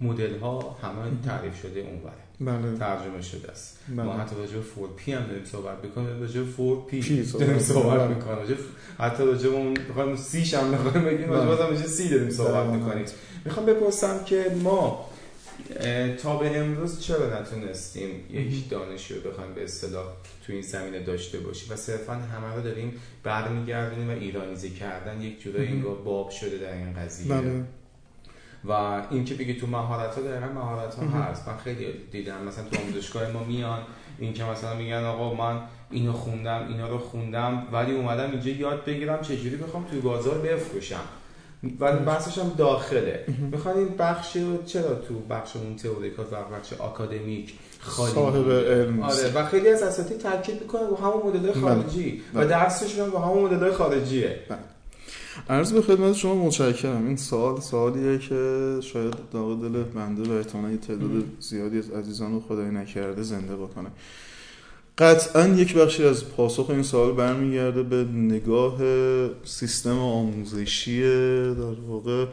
مدل 0.00 0.38
ها 0.38 0.76
همه 0.82 1.10
تعریف 1.24 1.60
شده 1.62 1.80
اونوره. 1.80 2.29
بله. 2.40 2.78
ترجمه 2.78 3.22
شده 3.22 3.50
است 3.50 3.78
بله. 3.88 4.02
ما 4.02 4.12
حتی 4.12 4.36
راجع 4.36 4.52
به 4.52 4.62
4P 4.62 5.08
هم 5.08 5.26
داریم 5.26 5.44
صحبت 5.44 5.84
می‌کنیم 5.84 6.20
راجع 6.20 6.40
به 6.40 6.46
4P 6.46 7.06
داریم 7.32 7.58
صحبت 7.58 8.00
بله. 8.00 8.08
می‌کنیم 8.08 8.56
حتی 8.98 9.24
راجع 9.24 9.48
به 9.48 9.56
اون 9.56 9.74
بخوایم 9.74 10.16
سیش 10.16 10.54
هم 10.54 10.72
بخوایم 10.72 11.06
بگیم 11.06 11.30
راجع 11.30 11.46
به 11.46 11.56
راجع 11.56 11.86
سی 11.86 12.08
داریم 12.08 12.30
صحبت 12.30 12.66
بله. 12.66 12.76
می‌کنیم 12.76 13.04
می‌خوام 13.44 13.66
بپرسم 13.66 14.24
که 14.24 14.56
ما 14.62 15.10
تا 16.22 16.36
به 16.36 16.58
امروز 16.58 17.00
چرا 17.00 17.40
نتونستیم 17.40 18.10
یک 18.30 18.68
دانشی 18.68 19.14
رو 19.14 19.30
بخوایم 19.30 19.54
به 19.54 19.64
اصطلاح 19.64 20.06
تو 20.46 20.52
این 20.52 20.62
زمینه 20.62 21.00
داشته 21.00 21.38
باشیم 21.38 21.72
و 21.72 21.76
صرفا 21.76 22.14
همه 22.14 22.54
رو 22.54 22.62
داریم 22.62 22.92
برمیگردونیم 23.22 24.08
و 24.08 24.12
ایرانیزی 24.12 24.70
کردن 24.70 25.20
یک 25.20 25.40
جورایی 25.40 25.68
انگار 25.68 25.94
باب 25.94 26.30
شده 26.30 26.58
در 26.58 26.72
این 26.72 26.92
قضیه 26.94 27.34
بله. 27.34 27.64
و 28.68 28.72
این 29.10 29.24
که 29.24 29.34
بگی 29.34 29.54
تو 29.54 29.66
مهارت 29.66 30.14
ها 30.14 30.22
دقیقا 30.22 30.46
مهارت 30.46 30.94
ها 30.94 31.20
هست. 31.20 31.48
من 31.48 31.56
خیلی 31.56 31.86
دیدم. 32.12 32.42
مثلا 32.48 32.64
تو 32.64 32.80
آموزشگاه 32.80 33.30
ما 33.30 33.44
میان 33.44 33.78
این 34.18 34.32
که 34.32 34.44
مثلا 34.44 34.74
میگن 34.74 35.04
آقا 35.04 35.34
من 35.34 35.60
اینو 35.90 36.12
خوندم 36.12 36.66
اینا 36.68 36.88
رو 36.88 36.98
خوندم 36.98 37.66
ولی 37.72 37.92
اومدم 37.92 38.30
اینجا 38.30 38.50
یاد 38.50 38.84
بگیرم 38.84 39.20
چجوری 39.22 39.56
بخوام 39.56 39.84
توی 39.84 40.00
بازار 40.00 40.38
بفروشم. 40.38 41.00
ولی 41.80 41.98
بحثش 41.98 42.38
هم 42.38 42.52
داخله. 42.58 43.24
می‌خوان 43.52 43.76
این 43.76 43.88
بخش 43.88 44.36
چرا 44.66 44.94
تو 44.94 45.18
بخش 45.30 45.56
اون 45.56 45.76
تئوریکات 45.76 46.32
و 46.32 46.36
بخش 46.36 46.72
آکادمیک 46.72 47.54
خالی؟ 47.80 48.12
صاحب 48.12 48.50
علم 48.50 49.02
آره 49.02 49.32
و 49.34 49.46
خیلی 49.46 49.68
از 49.68 49.82
اساتید 49.82 50.18
تاکید 50.18 50.60
می‌کنن 50.62 50.86
با 50.86 50.96
همون 50.96 51.26
مدل 51.26 51.52
بله. 51.52 51.60
خارجی. 51.60 52.22
و 52.34 52.38
بله. 52.38 52.46
درسشون 52.46 53.10
با 53.10 53.18
همون 53.18 53.54
مدل 53.54 53.72
خارجیه. 53.72 54.40
بله. 54.48 54.58
عرض 55.50 55.72
به 55.72 55.82
خدمت 55.82 56.14
شما 56.14 56.34
متشکرم. 56.34 57.06
این 57.06 57.16
سوال 57.16 57.60
سوالیه 57.60 58.18
که 58.18 58.76
شاید 58.82 59.14
داغ 59.32 59.62
دل 59.62 59.82
بنده 59.82 60.30
و 60.30 60.32
احتمالا 60.32 60.76
تعداد 60.76 61.24
زیادی 61.40 61.78
از 61.78 61.90
عزیزان 61.90 62.32
رو 62.32 62.40
خدای 62.40 62.70
نکرده 62.70 63.22
زنده 63.22 63.56
بکنه. 63.56 63.90
قطعا 64.98 65.48
یک 65.48 65.74
بخشی 65.74 66.04
از 66.04 66.28
پاسخ 66.28 66.70
این 66.70 66.82
سوال 66.82 67.12
برمیگرده 67.12 67.82
به 67.82 68.04
نگاه 68.04 68.78
سیستم 69.44 69.98
آموزشی 69.98 71.02
در 71.54 71.80
واقع 71.88 72.26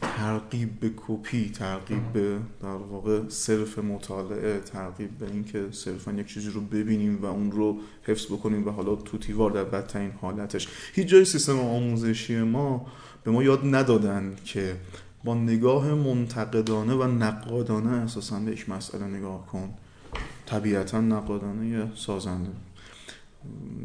ترغیب 0.00 0.80
به 0.80 0.90
کپی 0.96 1.50
ترغیب 1.50 2.12
به 2.12 2.38
در 2.62 2.68
واقع 2.68 3.28
صرف 3.28 3.78
مطالعه 3.78 4.60
ترغیب 4.60 5.18
به 5.18 5.26
اینکه 5.26 5.68
صرفا 5.72 6.12
یک 6.12 6.26
چیزی 6.26 6.50
رو 6.50 6.60
ببینیم 6.60 7.22
و 7.22 7.26
اون 7.26 7.52
رو 7.52 7.78
حفظ 8.02 8.26
بکنیم 8.26 8.68
و 8.68 8.70
حالا 8.70 8.96
توتیوار 8.96 9.50
در 9.50 9.64
بدترین 9.64 10.10
حالتش. 10.10 10.68
هیچ 10.92 11.06
جای 11.06 11.24
سیستم 11.24 11.58
آموزشی 11.58 12.42
ما 12.42 12.86
به 13.24 13.30
ما 13.30 13.42
یاد 13.42 13.60
ندادن 13.64 14.36
که 14.44 14.76
با 15.24 15.34
نگاه 15.34 15.94
منتقدانه 15.94 16.94
و 16.94 17.04
نقادانه 17.04 17.90
اساسا 17.90 18.38
به 18.38 18.52
یک 18.52 18.68
مسئله 18.68 19.04
نگاه 19.04 19.46
کن 19.46 19.74
طبیعتا 20.46 21.00
نقادانه 21.00 21.92
سازنده. 21.94 22.50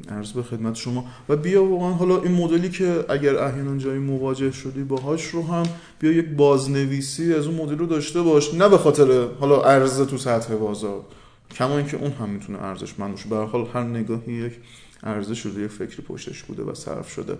عرض 0.09 0.31
به 0.31 0.43
خدمت 0.43 0.75
شما. 0.75 1.05
و 1.29 1.35
بیا 1.35 1.63
واقعا 1.63 1.91
حالا 1.91 2.21
این 2.21 2.31
مدلی 2.31 2.69
که 2.69 3.05
اگر 3.09 3.37
احیانا 3.37 3.77
جایی 3.77 3.99
مواجه 3.99 4.51
شدی 4.51 4.83
باهاش 4.83 5.25
رو 5.25 5.47
هم 5.47 5.63
بیا 5.99 6.11
یک 6.11 6.25
بازنویسی 6.29 7.33
از 7.33 7.47
اون 7.47 7.55
مدل 7.55 7.77
رو 7.77 7.85
داشته 7.85 8.21
باش. 8.21 8.53
نه 8.53 8.69
به 8.69 8.77
خاطر 8.77 9.27
حالا 9.39 9.61
عرضه 9.61 10.05
تو 10.05 10.17
سطح 10.17 10.55
بازار 10.55 11.01
کما 11.55 11.77
اینکه 11.77 11.97
اون 11.97 12.11
هم 12.11 12.29
می‌تونه 12.29 12.63
ارزش 12.63 12.99
من 12.99 13.11
باشه. 13.11 13.29
به 13.29 13.35
حال 13.35 13.67
هر 13.73 13.83
نگاهی 13.83 14.33
یک 14.33 14.53
ارزش 15.03 15.45
یک 15.45 15.67
فکری 15.67 16.03
پشتش 16.07 16.43
بوده 16.43 16.63
و 16.63 16.73
صرف 16.73 17.09
شده. 17.09 17.37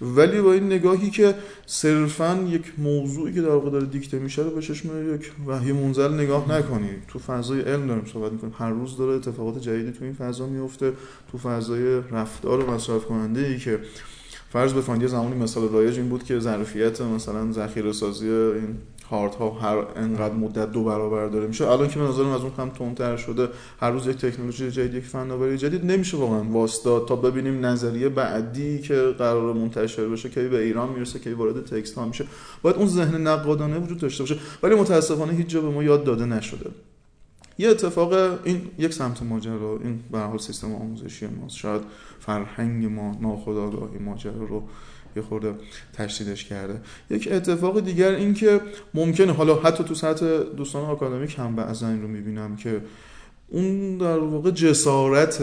ولی 0.00 0.40
با 0.40 0.52
این 0.52 0.66
نگاهی 0.66 1.10
که 1.10 1.34
صرفا 1.66 2.46
یک 2.48 2.72
موضوعی 2.78 3.34
که 3.34 3.42
در 3.42 3.48
واقع 3.48 3.70
داره 3.70 3.86
دیکته 3.86 4.18
میشه 4.18 4.42
رو 4.42 4.50
به 4.50 4.62
چشم 4.62 5.14
یک 5.14 5.32
وحی 5.46 5.72
منزل 5.72 6.14
نگاه 6.14 6.52
نکنید 6.52 7.02
تو 7.08 7.18
فضای 7.18 7.60
علم 7.60 7.86
داریم 7.86 8.04
صحبت 8.12 8.32
می‌کنیم. 8.32 8.54
هر 8.58 8.70
روز 8.70 8.96
داره 8.96 9.12
اتفاقات 9.12 9.58
جدیدی 9.58 9.92
تو 9.92 10.04
این 10.04 10.14
فضا 10.14 10.46
میفته 10.46 10.92
تو 11.32 11.38
فضای 11.38 12.00
رفتار 12.10 12.64
و 12.64 12.70
مصرف 12.70 13.04
کننده 13.04 13.40
ای 13.40 13.58
که 13.58 13.78
فرض 14.52 14.72
بفرمایید 14.72 15.10
زمانی 15.10 15.34
مثال 15.34 15.68
رایج 15.68 15.98
این 15.98 16.08
بود 16.08 16.24
که 16.24 16.38
ظرفیت 16.38 17.00
مثلا 17.00 17.52
ذخیره 17.52 17.92
سازی 17.92 18.28
این 18.28 18.76
هارت 19.10 19.34
ها 19.34 19.50
هر 19.50 19.84
انقدر 19.96 20.34
مدت 20.34 20.72
دو 20.72 20.84
برابر 20.84 21.26
داره 21.26 21.46
میشه. 21.46 21.68
الان 21.68 21.88
که 21.88 21.98
به 21.98 22.04
نظرم 22.04 22.28
از 22.28 22.40
اون 22.40 22.52
هم 22.58 22.70
تندتر 22.70 23.16
شده. 23.16 23.48
هر 23.80 23.90
روز 23.90 24.06
یک 24.06 24.16
تکنولوژی 24.16 24.70
جدید 24.70 24.94
یک 24.94 25.04
فناوری 25.04 25.58
جدید. 25.58 25.84
نمیشه 25.84 26.16
واقعا 26.16 26.42
واسطه 26.42 27.06
تا 27.08 27.16
ببینیم 27.16 27.66
نظریه 27.66 28.08
بعدی 28.08 28.78
که 28.78 28.94
قرار 28.94 29.52
منتشر 29.52 30.08
بشه 30.08 30.28
که 30.28 30.48
به 30.48 30.62
ایران 30.62 30.88
می‌رسه 30.88 31.18
که 31.18 31.34
وارد 31.34 31.64
تکست 31.64 31.94
ها 31.94 32.06
میشه. 32.06 32.24
باید 32.62 32.76
اون 32.76 32.86
ذهن 32.86 33.26
نقادانه 33.26 33.78
وجود 33.78 33.98
داشته 33.98 34.22
باشه. 34.22 34.36
ولی 34.62 34.74
متاسفانه 34.74 35.32
هیچ 35.32 35.46
جا 35.46 35.60
به 35.60 35.68
ما 35.68 35.82
یاد 35.82 36.04
داده 36.04 36.24
نشده. 36.24 36.70
یه 37.58 37.68
اتفاق 37.68 38.12
این 38.44 38.60
یک 38.78 38.92
سمت 38.92 39.22
ماجرا 39.22 39.78
این 39.84 40.00
به 40.12 40.18
حال 40.18 40.38
سیستم 40.38 40.74
آموزشی 40.74 41.26
ماست 41.26 41.56
شاید 41.56 41.82
فرهنگ 42.20 42.86
ما 42.86 43.18
ناخودآگاهی 43.20 43.98
ماجرا 43.98 44.44
رو 44.48 44.62
یه 45.16 45.22
خورده 45.22 45.54
تشدیدش 45.92 46.44
کرده. 46.44 46.80
یک 47.10 47.28
اتفاق 47.32 47.80
دیگر 47.80 48.10
این 48.10 48.34
که 48.34 48.60
ممکنه 48.94 49.32
حالا 49.32 49.54
حتی 49.54 49.84
تو 49.84 49.94
سطح 49.94 50.26
دوستان 50.56 50.84
آکادمیک 50.84 51.38
هم 51.38 51.56
بعضا 51.56 51.88
این 51.88 52.02
رو 52.02 52.08
می‌بینم 52.08 52.56
که 52.56 52.80
اون 53.48 53.98
در 53.98 54.18
واقع 54.18 54.50
جسارت 54.50 55.42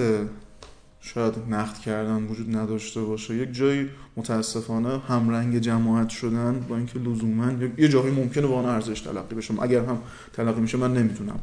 شاید 1.02 1.34
نقد 1.50 1.78
کردن 1.78 2.24
وجود 2.24 2.56
نداشته 2.58 3.02
باشه. 3.02 3.36
یک 3.36 3.54
جایی 3.54 3.90
متاسفانه 4.18 5.00
همرنگ 5.00 5.60
جماعت 5.60 6.10
شدن 6.10 6.66
با 6.70 6.78
اینکه 6.78 7.00
لزوما 7.00 7.52
یه 7.78 7.88
جایی 7.88 8.12
ممکنه 8.12 8.48
با 8.48 8.56
آن 8.56 8.66
ارزش 8.66 9.02
تلقی 9.02 9.36
بشه. 9.36 9.62
اگر 9.62 9.86
هم 9.86 10.02
تلقی 10.34 10.62
میشه 10.62 10.78
من 10.78 10.94
نمی‌تونم 10.94 11.40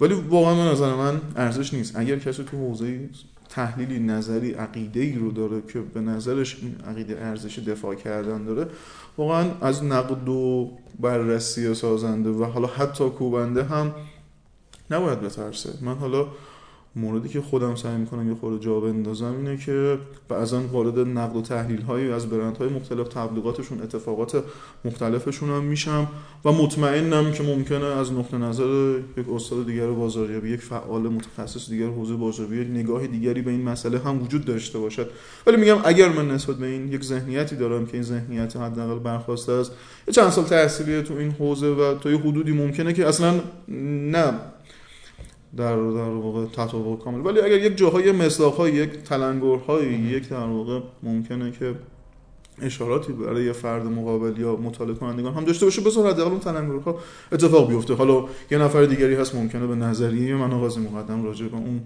ولی 0.00 0.14
واقعا 0.14 0.54
به 0.54 0.70
نظر 0.70 0.94
من 0.94 1.20
ارزش 1.36 1.74
نیست. 1.74 1.96
اگر 1.96 2.18
کسی 2.18 2.44
تو 2.44 2.56
حوزه 2.56 3.08
تحلیلی 3.48 3.98
نظری 3.98 4.52
عقیده 4.52 5.00
ای 5.00 5.12
رو 5.12 5.30
داره 5.30 5.62
که 5.72 5.80
به 5.80 6.00
نظرش 6.00 6.56
این 6.62 6.76
عقیده 6.88 7.18
ارزش 7.20 7.58
دفاع 7.58 7.94
کردن 7.94 8.44
داره 8.44 8.66
واقعا 9.18 9.50
از 9.60 9.84
نقد 9.84 10.28
و 10.28 10.70
بررسی 11.00 11.74
سازنده 11.74 12.30
و 12.30 12.44
حالا 12.44 12.66
حتی 12.66 13.10
کوبنده 13.10 13.64
هم 13.64 13.94
نباید 14.90 15.20
بترسه. 15.20 15.70
من 15.80 15.94
حالا 15.94 16.26
موردی 16.96 17.28
که 17.28 17.40
خودم 17.40 17.74
سعی 17.74 17.96
می‌کنم 17.96 18.28
یه 18.28 18.34
خورده 18.34 18.64
جا 18.64 18.80
بندازم 18.80 19.36
اینه 19.36 19.56
که 19.56 19.98
بعضا 20.28 20.60
وارد 20.72 20.98
نقد 20.98 21.36
و 21.36 21.42
تحلیل 21.42 21.82
هایی 21.82 22.10
از 22.10 22.26
برندهای 22.26 22.68
مختلف 22.68 23.08
تبلیغاتشون 23.08 23.82
اتفاقات 23.82 24.44
مختلفشون 24.84 25.48
هم 25.48 25.64
میشم 25.64 26.08
و 26.44 26.52
مطمئنم 26.52 27.32
که 27.32 27.42
ممکنه 27.42 27.84
از 27.84 28.12
نقطه 28.12 28.38
نظر 28.38 28.98
یک 29.16 29.26
استاد 29.34 29.66
دیگر 29.66 29.86
بازاریابی 29.86 30.50
یک 30.50 30.60
فعال 30.60 31.02
متخصص 31.02 31.70
دیگر 31.70 31.86
حوزه 31.86 32.14
بازاریابی 32.14 32.70
نگاه 32.70 33.06
دیگری 33.06 33.42
به 33.42 33.50
این 33.50 33.62
مسئله 33.62 33.98
هم 33.98 34.22
وجود 34.22 34.44
داشته 34.44 34.78
باشد. 34.78 35.10
ولی 35.46 35.56
میگم 35.56 35.78
اگر 35.84 36.08
من 36.08 36.30
نسبت 36.30 36.56
به 36.56 36.66
این 36.66 36.92
یک 36.92 37.04
ذهنیتی 37.04 37.56
دارم 37.56 37.86
که 37.86 37.94
این 37.94 38.02
ذهنیت 38.02 38.56
حداقل 38.56 38.98
برخواسته 38.98 39.52
از 39.52 39.70
چند 40.12 40.30
سال 40.30 40.44
تحصیلی 40.44 41.02
تو 41.02 41.14
این 41.14 41.30
حوزه 41.30 41.66
و 41.66 41.94
تا 41.94 42.10
یه 42.10 42.18
حدودی 42.18 42.52
ممکنه 42.52 42.92
که 42.92 43.06
اصلا 43.06 43.40
نه 44.12 44.32
در 45.56 45.76
در 45.76 46.08
واقع 46.08 46.44
تطابق 46.44 46.98
کامل. 47.04 47.26
ولی 47.26 47.40
اگر 47.40 47.66
یک 47.66 47.76
جاهای 47.76 48.12
مصداق‌های 48.12 48.72
یک 48.72 48.90
تلنگرهای 48.90 49.86
یک 49.86 50.28
در 50.28 50.46
واقع 50.46 50.80
ممکنه 51.02 51.50
که 51.50 51.74
اشاراتی 52.62 53.12
برای 53.12 53.44
یه 53.44 53.52
فرد 53.52 53.86
مقابل 53.86 54.40
یا 54.40 54.56
مطالعه 54.56 54.94
کنندگان 54.94 55.34
هم 55.34 55.44
داشته 55.44 55.66
باشه 55.66 55.82
بذار 55.82 56.10
حداقل 56.10 56.30
اون 56.30 56.40
تلنگرها 56.40 56.98
اتفاق 57.32 57.68
بیفته. 57.68 57.94
حالا 57.94 58.24
یه 58.50 58.58
نفر 58.58 58.84
دیگری 58.84 59.14
هست 59.14 59.34
ممکنه 59.34 59.66
به 59.66 59.74
نظریه 59.74 60.34
من 60.36 60.52
آغاز 60.52 60.78
مقدم 60.78 61.24
راجع 61.24 61.46
به 61.46 61.56
اون 61.56 61.80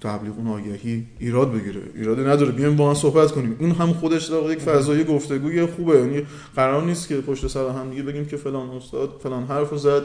تبلیغ 0.00 0.38
اون 0.38 0.46
آگهی 0.46 1.06
ایراد 1.18 1.52
بگیره. 1.52 1.80
ایراد 1.94 2.20
نداره. 2.20 2.52
بیایم 2.52 2.76
با 2.76 2.88
هم 2.88 2.94
صحبت 2.94 3.32
کنیم. 3.32 3.56
این 3.58 3.70
هم 3.70 3.92
خودش 3.92 4.24
در 4.24 4.50
یک 4.50 4.58
فضای 4.58 5.04
گفتگوی 5.04 5.66
خوبه. 5.66 5.98
یعنی 5.98 6.26
قرار 6.56 6.82
نیست 6.82 7.08
که 7.08 7.20
پشت 7.20 7.46
سر 7.46 7.68
هم 7.68 7.90
دیگه 7.90 8.02
بگیم 8.02 8.26
که 8.26 8.36
فلان 8.36 8.70
استاد 8.70 9.20
فلان 9.22 9.44
حرف 9.44 9.76
زد. 9.76 10.02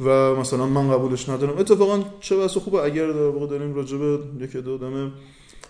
و 0.00 0.34
مثلا 0.34 0.66
من 0.66 0.90
قبولش 0.90 1.28
ندارم. 1.28 1.58
اتفاقا 1.58 2.04
چه 2.20 2.36
بسا 2.36 2.60
خوبه 2.60 2.78
اگر 2.78 3.06
در 3.06 3.28
واقع 3.28 3.46
داریم 3.46 3.74
راجع 3.74 3.96
به 3.98 4.18
یک 4.40 4.56
دو 4.56 4.78
دم 4.78 5.12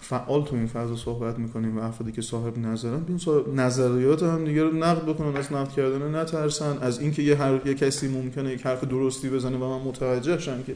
فعال 0.00 0.44
تو 0.44 0.56
این 0.56 0.66
فضا 0.66 0.96
صحبت 0.96 1.38
می‌کنیم 1.38 1.78
و 1.78 1.82
افرادی 1.82 2.12
که 2.12 2.22
صاحب 2.22 2.58
نظرن 2.58 3.00
بین 3.00 3.20
نظریات 3.54 4.22
هم 4.22 4.44
دیگه 4.44 4.62
رو 4.62 4.72
نقد 4.76 5.04
بکنن 5.04 5.36
از 5.36 5.52
نقد 5.52 5.72
کردن 5.72 6.16
نترسن. 6.16 6.78
از 6.80 7.00
اینکه 7.00 7.22
یه 7.22 7.36
حرف 7.36 7.66
یه 7.66 7.74
کسی 7.74 8.08
ممکنه 8.08 8.52
یک 8.52 8.66
حرف 8.66 8.84
درستی 8.84 9.28
بزنه 9.30 9.56
و 9.56 9.78
من 9.78 9.88
متوجه 9.88 10.38
شم 10.38 10.62
که 10.62 10.74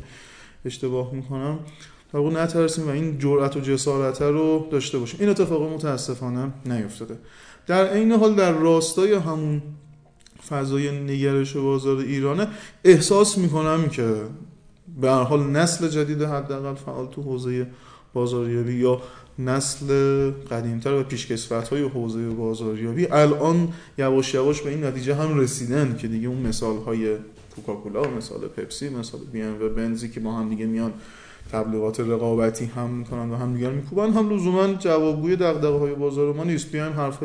اشتباه 0.65 1.15
می‌کنم 1.15 1.59
در 2.13 2.21
نترسیم 2.21 2.87
و 2.87 2.91
این 2.91 3.19
جرأت 3.19 3.57
و 3.57 3.61
جسارت 3.61 4.23
رو 4.23 4.67
داشته 4.71 4.99
باشیم. 4.99 5.21
این 5.21 5.29
اتفاق 5.29 5.63
متاسفانه 5.73 6.53
نیفتاده. 6.67 7.19
در 7.67 7.87
عین 7.87 8.13
حال 8.13 8.35
در 8.35 8.53
راستای 8.53 9.13
همون 9.13 9.63
فضای 10.49 11.01
نگرش 11.01 11.57
بازار 11.57 11.99
ایرانه. 11.99 12.49
احساس 12.85 13.39
می‌کنم 13.39 13.89
که 13.89 14.15
به 15.01 15.11
هر 15.11 15.23
حال 15.23 15.43
نسل 15.43 15.89
جدید 15.89 16.23
حداقل 16.23 16.75
فعال 16.75 17.07
تو 17.07 17.23
حوزه 17.23 17.67
بازاریابی 18.13 18.75
یا 18.75 19.03
نسل 19.39 19.87
قدیمتر 20.31 20.93
و 20.93 21.03
پیشکسوت 21.03 21.69
های 21.69 21.83
حوزه 21.83 22.29
بازاریابی 22.29 23.07
الان 23.07 23.69
یواش 23.99 24.35
یواش 24.35 24.63
به 24.63 24.71
این 24.71 24.85
نتیجه 24.85 25.15
هم 25.15 25.39
رسیدن 25.39 25.97
که 25.97 26.09
دیگه 26.09 26.29
اون 26.29 26.39
مثال 26.39 26.77
های 26.77 27.17
کوکاکولا 27.57 28.03
مثال 28.17 28.41
پپسی 28.41 28.89
مثال 28.89 29.21
بی 29.33 29.43
و 29.43 29.69
بنزی 29.69 30.09
که 30.09 30.21
با 30.21 30.33
هم 30.33 30.49
دیگه 30.49 30.67
میان 30.67 30.93
تبلیغات 31.53 32.01
رقابتی 32.01 32.65
هم 32.65 32.91
می‌کنن 32.91 33.31
و 33.31 33.37
هم 33.37 33.55
دیگر 33.55 33.71
میکوبن 33.71 34.13
هم 34.13 34.31
لزوما 34.31 34.75
جوابگوی 34.75 35.37
دغدغه 35.37 35.79
های 35.79 35.95
بازار 35.95 36.35
ما 36.35 36.45
نیست. 36.45 36.73
بیان 36.73 36.93
حرف 36.93 37.23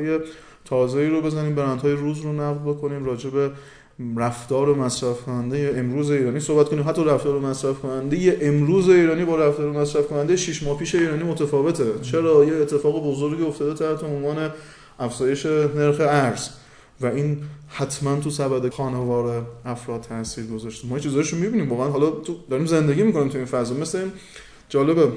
های 0.69 0.79
تازه 0.79 1.09
رو 1.09 1.21
بزنیم 1.21 1.55
برندهای 1.55 1.93
روز 1.93 2.21
رو 2.21 2.33
نقد 2.33 2.61
بکنیم 2.61 3.05
راجع 3.05 3.29
به 3.29 3.51
رفتار 4.17 4.75
مصرف 4.75 5.21
کننده 5.21 5.73
امروز 5.77 6.11
ایرانی 6.11 6.39
صحبت 6.39 6.69
کنیم. 6.69 6.89
حتی 6.89 7.03
رفتار 7.03 7.39
مصرف 7.39 7.79
کننده 7.79 8.37
امروز 8.41 8.89
ایرانی 8.89 9.25
با 9.25 9.35
رفتار 9.35 9.71
مصرف 9.71 10.07
کننده 10.07 10.35
6 10.35 10.63
ماه 10.63 10.77
پیش 10.77 10.95
ایرانی 10.95 11.23
متفاوته. 11.23 11.99
چرا؟ 12.01 12.45
یه 12.45 12.53
اتفاق 12.53 13.11
بزرگی 13.11 13.43
افتاده 13.43 13.73
تحت 13.73 14.03
عنوان 14.03 14.49
افزایش 14.99 15.45
نرخ 15.45 15.99
ارز. 15.99 16.49
و 17.01 17.05
این 17.05 17.37
حتما 17.67 18.15
تو 18.15 18.29
سبد 18.29 18.73
خانوار 18.73 19.45
افراد 19.65 20.01
تاثیر 20.01 20.45
گذاشته. 20.45 20.87
ما 20.87 20.99
چیزاشو 20.99 21.37
می‌بینیم. 21.37 21.69
واقعا 21.69 21.89
حالا 21.89 22.09
تو 22.09 22.35
داریم 22.49 22.65
زندگی 22.65 23.03
می‌کنیم 23.03 23.27
تو 23.27 23.37
این 23.37 23.47
فضا. 23.47 23.75
مثل 23.75 23.99
جالبه 24.69 25.07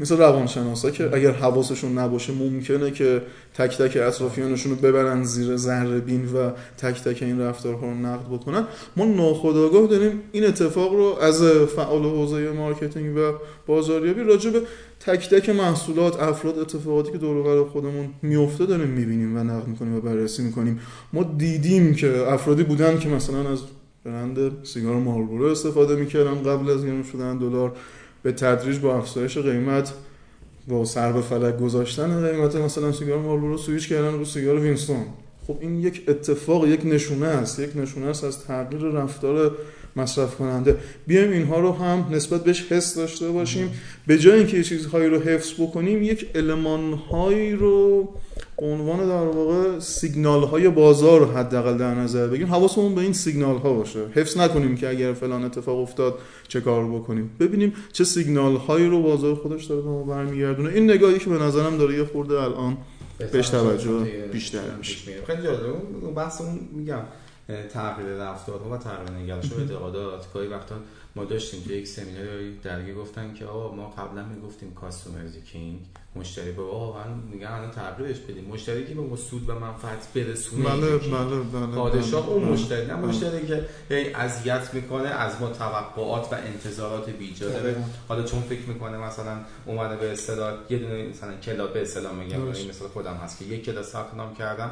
مثل 0.00 0.16
روانشناسا 0.16 0.90
که 0.90 1.16
اگر 1.16 1.30
حواسشون 1.30 1.98
نباشه 1.98 2.32
ممکنه 2.32 2.90
که 2.90 3.22
تک 3.54 3.78
تک 3.78 3.96
اطرافیانشون 3.96 4.72
رو 4.72 4.78
ببرن 4.78 5.22
زیر 5.22 5.56
ذره 5.56 6.00
بین 6.00 6.24
و 6.24 6.50
تک 6.78 7.02
تک 7.04 7.22
این 7.22 7.40
رفتارها 7.40 7.86
رو 7.86 7.94
نقد 7.94 8.26
بکنن. 8.26 8.64
ما 8.96 9.04
ناخودآگاه 9.04 9.86
داریم 9.86 10.20
این 10.32 10.46
اتفاق 10.46 10.94
رو 10.94 11.16
از 11.20 11.42
فعال 11.76 12.02
حوزه 12.02 12.52
marketing 12.52 13.16
و 13.16 13.20
بازاریابی 13.66 14.22
راجع 14.22 14.50
به 14.50 14.62
تک 15.00 15.30
تک 15.30 15.48
محصولات 15.48 16.22
افراد 16.22 16.58
اتفاقاتی 16.58 17.12
که 17.12 17.18
دور 17.18 17.64
خودمون 17.64 18.08
میفته 18.22 18.66
داریم 18.66 18.88
می‌بینیم 18.88 19.36
و 19.36 19.44
نقد 19.44 19.68
می‌کنیم 19.68 19.96
و 19.96 20.00
بررسی 20.00 20.42
می‌کنیم. 20.42 20.80
ما 21.12 21.22
دیدیم 21.38 21.94
که 21.94 22.32
افرادی 22.32 22.62
بودن 22.62 22.98
که 22.98 23.08
مثلا 23.08 23.50
از 23.50 23.58
برند 24.04 24.66
سیگار 24.66 24.96
مارلبورو 24.96 25.44
استفاده 25.44 25.96
می‌کردن 25.96 26.42
قبل 26.42 26.70
از 26.70 26.86
گرون 26.86 27.02
شدن 27.02 27.38
دلار. 27.38 27.72
به 28.28 28.34
تدریج 28.34 28.78
با 28.78 28.96
افزایش 28.96 29.38
قیمت 29.38 29.92
با 30.68 30.84
سر 30.84 31.12
به 31.12 31.20
فلک 31.20 31.58
گذاشتن 31.58 32.30
قیمت 32.30 32.56
مثلا 32.56 32.92
سیگار 32.92 33.18
مارلبورو 33.18 33.58
سویچ 33.58 33.88
کردن 33.88 34.12
رو 34.12 34.24
سیگار 34.24 34.60
وینستون. 34.60 35.04
خب 35.46 35.56
این 35.60 35.80
یک 35.80 36.02
اتفاق 36.08 36.66
یک 36.66 36.80
نشونه 36.84 37.26
است 37.26 37.58
یک 37.58 37.76
نشونه 37.76 38.06
است 38.06 38.24
از 38.24 38.44
تغییر 38.44 38.82
رفتار 38.82 39.56
مصرف 39.96 40.34
کننده 40.34 40.76
بیایم 41.06 41.32
اینها 41.32 41.60
رو 41.60 41.72
هم 41.72 42.06
نسبت 42.10 42.44
بهش 42.44 42.72
حس 42.72 42.96
داشته 42.96 43.28
باشیم. 43.28 43.70
به 44.06 44.18
جای 44.18 44.38
اینکه 44.38 44.62
چیزهایی 44.62 45.08
رو 45.08 45.18
حفظ 45.20 45.52
بکنیم 45.58 46.02
یک 46.02 46.26
المانهایی 46.34 47.52
رو 47.52 48.08
عنوان 48.62 49.08
در 49.08 49.26
واقع 49.26 49.78
سیگنال 49.78 50.44
های 50.44 50.68
بازار 50.68 51.20
رو 51.20 51.26
حداقل 51.26 51.78
در 51.78 51.94
نظر 51.94 52.26
بگیریم. 52.26 52.52
حواسمون 52.54 52.94
به 52.94 53.00
این 53.00 53.12
سیگنال 53.12 53.56
ها 53.56 53.72
باشه. 53.72 54.06
حفظ 54.14 54.36
نکنیم 54.36 54.76
که 54.76 54.88
اگر 54.88 55.12
فلان 55.12 55.44
اتفاق 55.44 55.78
افتاد 55.78 56.18
چه 56.48 56.60
کار 56.60 56.86
بکنیم. 56.86 57.30
ببینیم 57.40 57.72
چه 57.92 58.04
سیگنال 58.04 58.56
هایی 58.56 58.86
رو 58.86 59.02
بازار 59.02 59.34
خودش 59.34 59.64
داره 59.64 59.80
به 59.82 59.88
ما 59.88 60.02
برمیگردونه. 60.02 60.70
این 60.72 60.90
نگاهی 60.90 61.18
که 61.18 61.30
به 61.30 61.38
نظرم 61.38 61.78
داره 61.78 61.94
یه 61.94 62.04
خورده 62.04 62.42
الان 62.42 62.76
بهش 63.32 63.48
توجه 63.48 64.04
بیشتر 64.32 64.76
میشه. 64.78 65.12
خیلی 65.26 65.42
جالب. 65.42 65.60
اون 66.02 66.14
بحث 66.14 66.40
اون 66.40 66.60
میگم. 66.72 67.02
تغییر 67.48 68.08
رفتارها 68.08 68.70
و 68.70 68.76
تغییر 68.76 69.10
نگرش 69.10 69.52
و 69.52 69.60
اعتقادات. 69.60 70.32
گاهی 70.32 70.48
وقتا 70.48 70.74
ما 71.16 71.24
داشتیم 71.24 71.60
تو 71.60 71.72
یک 71.72 71.86
سمیناری 71.86 72.58
درگیر 72.58 72.94
گفتن 72.94 73.34
که 73.34 73.44
آقا 73.44 73.76
ما 73.76 73.90
قبلا 73.90 74.24
می‌گفتیم 74.24 74.74
کاستومرز 74.74 75.36
کینگ. 75.36 75.80
مشتری 76.16 76.52
به 76.52 76.62
آقا 76.62 77.04
میگن 77.30 77.46
الان 77.46 77.70
تغییرش 77.70 78.18
بدیم. 78.18 78.44
مشتری 78.44 78.86
که 78.86 78.94
به 78.94 79.16
سود 79.16 79.48
و 79.48 79.54
منفعت 79.54 80.08
برسونه 80.14 80.64
بله 80.64 80.96
بله 80.96 81.40
بله 81.40 81.76
پادشاه 81.76 82.28
اون 82.28 82.44
مشتری 82.44 82.86
نه 82.86 82.94
مشتری 82.94 83.46
که 83.46 83.68
هی 83.88 84.14
اذیت 84.14 84.74
می‌کنه 84.74 85.08
از 85.08 85.40
ما 85.40 85.50
توقعات 85.50 86.32
و 86.32 86.36
انتظارات 86.46 87.10
بیجا 87.10 87.48
داره. 87.48 87.84
حالا 88.08 88.22
چون 88.22 88.40
فکر 88.40 88.68
می‌کنه 88.68 88.98
مثلا 88.98 89.36
اومده 89.66 89.96
به 89.96 90.12
اصطلاح 90.12 90.54
یه 90.70 90.78
دونه 90.78 91.08
مثلا 91.08 91.34
کلاب 91.34 91.72
به 91.72 91.82
اصطلاح 91.82 92.12
میگم 92.12 92.40
مثلا 92.40 92.88
خودم 92.88 93.14
هست 93.14 93.38
که 93.38 93.44
یک 93.44 93.64
کلاس 93.64 93.86
ثبت 93.86 94.14
نام 94.14 94.34
کردم. 94.34 94.70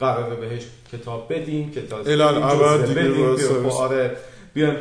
قراره 0.00 0.36
بهش 0.36 0.62
کتاب 0.92 1.32
بدیم 1.32 1.70
کتاب 1.70 2.08
الان 2.08 2.86
دیگه 2.86 3.70
آره 3.70 4.16
بیایم 4.54 4.76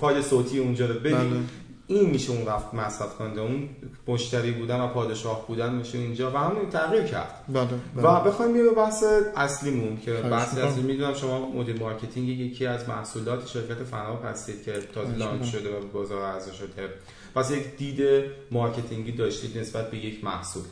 فایل 0.00 0.22
صوتی 0.22 0.58
اونجا 0.58 0.86
رو 0.86 0.94
بدیم. 0.94 1.30
بله. 1.30 1.40
این 1.86 2.10
میشه 2.10 2.32
اون 2.32 2.46
رفت 2.46 2.74
مصرف 2.74 3.16
کننده. 3.16 3.40
اون 3.40 3.68
مشتری 4.06 4.50
بودن 4.50 4.80
و 4.80 4.88
پادشاه 4.88 5.46
بودن 5.46 5.74
میشه 5.74 5.98
اینجا 5.98 6.30
و 6.30 6.36
همون 6.36 6.70
تغییر 6.70 7.02
کرد. 7.02 7.44
بله. 7.48 7.66
بله. 7.96 8.04
و 8.04 8.24
بخوایم 8.24 8.52
به 8.52 8.70
بحث 8.70 9.04
اصلیمون 9.36 9.96
که 10.04 10.12
بحث 10.12 10.58
اصلی 10.58 10.82
می‌دونم 10.82 11.14
شما 11.14 11.50
مدیر 11.50 11.80
مارکتینگ 11.80 12.28
یکی 12.28 12.66
از 12.66 12.88
محصولات 12.88 13.46
شرکت 13.46 13.84
فناپ 13.84 14.26
هستید 14.26 14.64
که 14.64 14.72
تازه 14.94 15.16
لانچ 15.16 15.44
شده 15.44 15.68
و 15.68 15.86
بازار 15.92 16.22
عرضه 16.22 16.52
شده. 16.52 16.88
پس 17.34 17.50
یک 17.50 17.76
دید 17.76 18.24
marketing 18.50 19.06
ی 19.06 19.12
داشتید 19.12 19.58
نسبت 19.58 19.90
به 19.90 19.96
یک 19.96 20.24
محصول. 20.24 20.62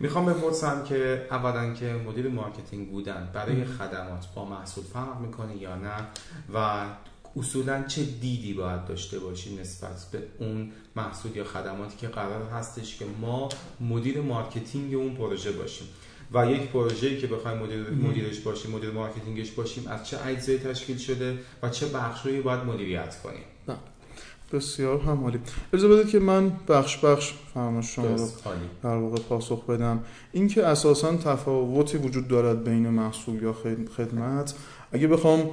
می‌خوام 0.00 0.26
بپرسم 0.26 0.84
که 0.84 1.26
اولا 1.30 1.74
که 1.74 1.86
مدیر 2.06 2.28
marketing 2.28 2.90
بودن 2.90 3.30
برای 3.34 3.64
خدمات 3.64 4.26
با 4.34 4.44
محصول 4.44 4.84
فرق 4.84 5.20
می‌کنه 5.20 5.56
یا 5.56 5.76
نه؟ 5.76 6.06
و 6.54 6.86
اصولا 7.36 7.82
چه 7.82 8.02
دیدی 8.02 8.52
باید 8.52 8.84
داشته 8.84 9.18
باشی 9.18 9.56
نسبت 9.56 10.06
به 10.12 10.22
اون 10.38 10.72
محصول 10.96 11.36
یا 11.36 11.44
خدماتی 11.44 11.96
که 11.96 12.08
قرار 12.08 12.42
هستش 12.42 12.98
که 12.98 13.04
ما 13.20 13.48
مدیر 13.80 14.20
marketing 14.20 14.94
اون 14.94 15.14
پروژه 15.14 15.52
باشیم؟ 15.52 15.86
و 16.34 16.50
یک 16.50 16.62
پروژه‌ای 16.62 17.18
که 17.18 17.26
بخوایم 17.26 17.58
مدیر 17.58 17.90
مدیرش 17.90 18.38
باشیم 18.38 18.70
مدیر 18.70 18.90
marketing 18.90 19.39
ش 19.39 19.50
باشیم 19.50 19.86
از 19.86 20.08
چه 20.08 20.18
اجزایی 20.26 20.58
تشکیل 20.58 20.98
شده 20.98 21.38
و 21.62 21.68
چه 21.68 21.86
بخشی 21.86 22.40
باید 22.40 22.60
مدیریت 22.60 23.22
کنیم؟ 23.22 23.44
بسیار 24.54 25.00
هم 25.00 25.24
عالی 25.24 25.38
اجازه 25.72 25.88
بدید 25.88 26.08
که 26.08 26.18
من 26.18 26.52
بخش 26.68 27.04
بخش 27.04 27.32
فرمایش 27.54 27.94
شما 27.94 28.06
رو 28.06 28.28
در 28.82 28.96
واقع 28.96 29.18
پاسخ 29.18 29.64
بدم. 29.64 30.00
اینکه 30.32 30.66
اساسا 30.66 31.16
تفاوتی 31.16 31.98
وجود 31.98 32.28
دارد 32.28 32.64
بین 32.64 32.88
محصول 32.88 33.42
یا 33.42 33.54
خدمت 33.96 34.54
اگه 34.92 35.06
بخوام 35.08 35.50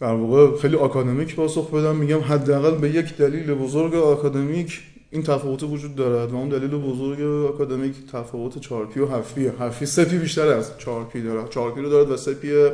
در 0.00 0.12
واقع 0.12 0.56
خیلی 0.56 0.76
آکادمیک 0.76 1.36
پاسخ 1.36 1.70
بدم 1.70 1.96
میگم 1.96 2.20
حداقل 2.20 2.78
به 2.78 2.90
یک 2.90 3.16
دلیل 3.16 3.54
بزرگ 3.54 3.94
آکادمیک 3.94 4.82
این 5.10 5.22
تفاوت 5.22 5.62
وجود 5.62 5.94
دارد 5.94 6.32
و 6.32 6.36
اون 6.36 6.48
دلیل 6.48 6.70
بزرگ 6.70 7.20
آکادمیک 7.54 7.94
تفاوت 8.12 8.58
4 8.58 8.86
و 8.96 9.06
7 9.06 9.78
P 9.78 9.86
3 9.86 10.04
P 10.04 10.18
بیشتر 10.18 10.48
از 10.48 10.78
4 10.78 11.04
P 11.04 11.22
داره 11.22 11.48
4 11.48 11.70
P 11.70 11.80
رو 11.80 11.90
دارد 11.90 12.10
و 12.10 12.16
3 12.16 12.34
P 12.34 12.70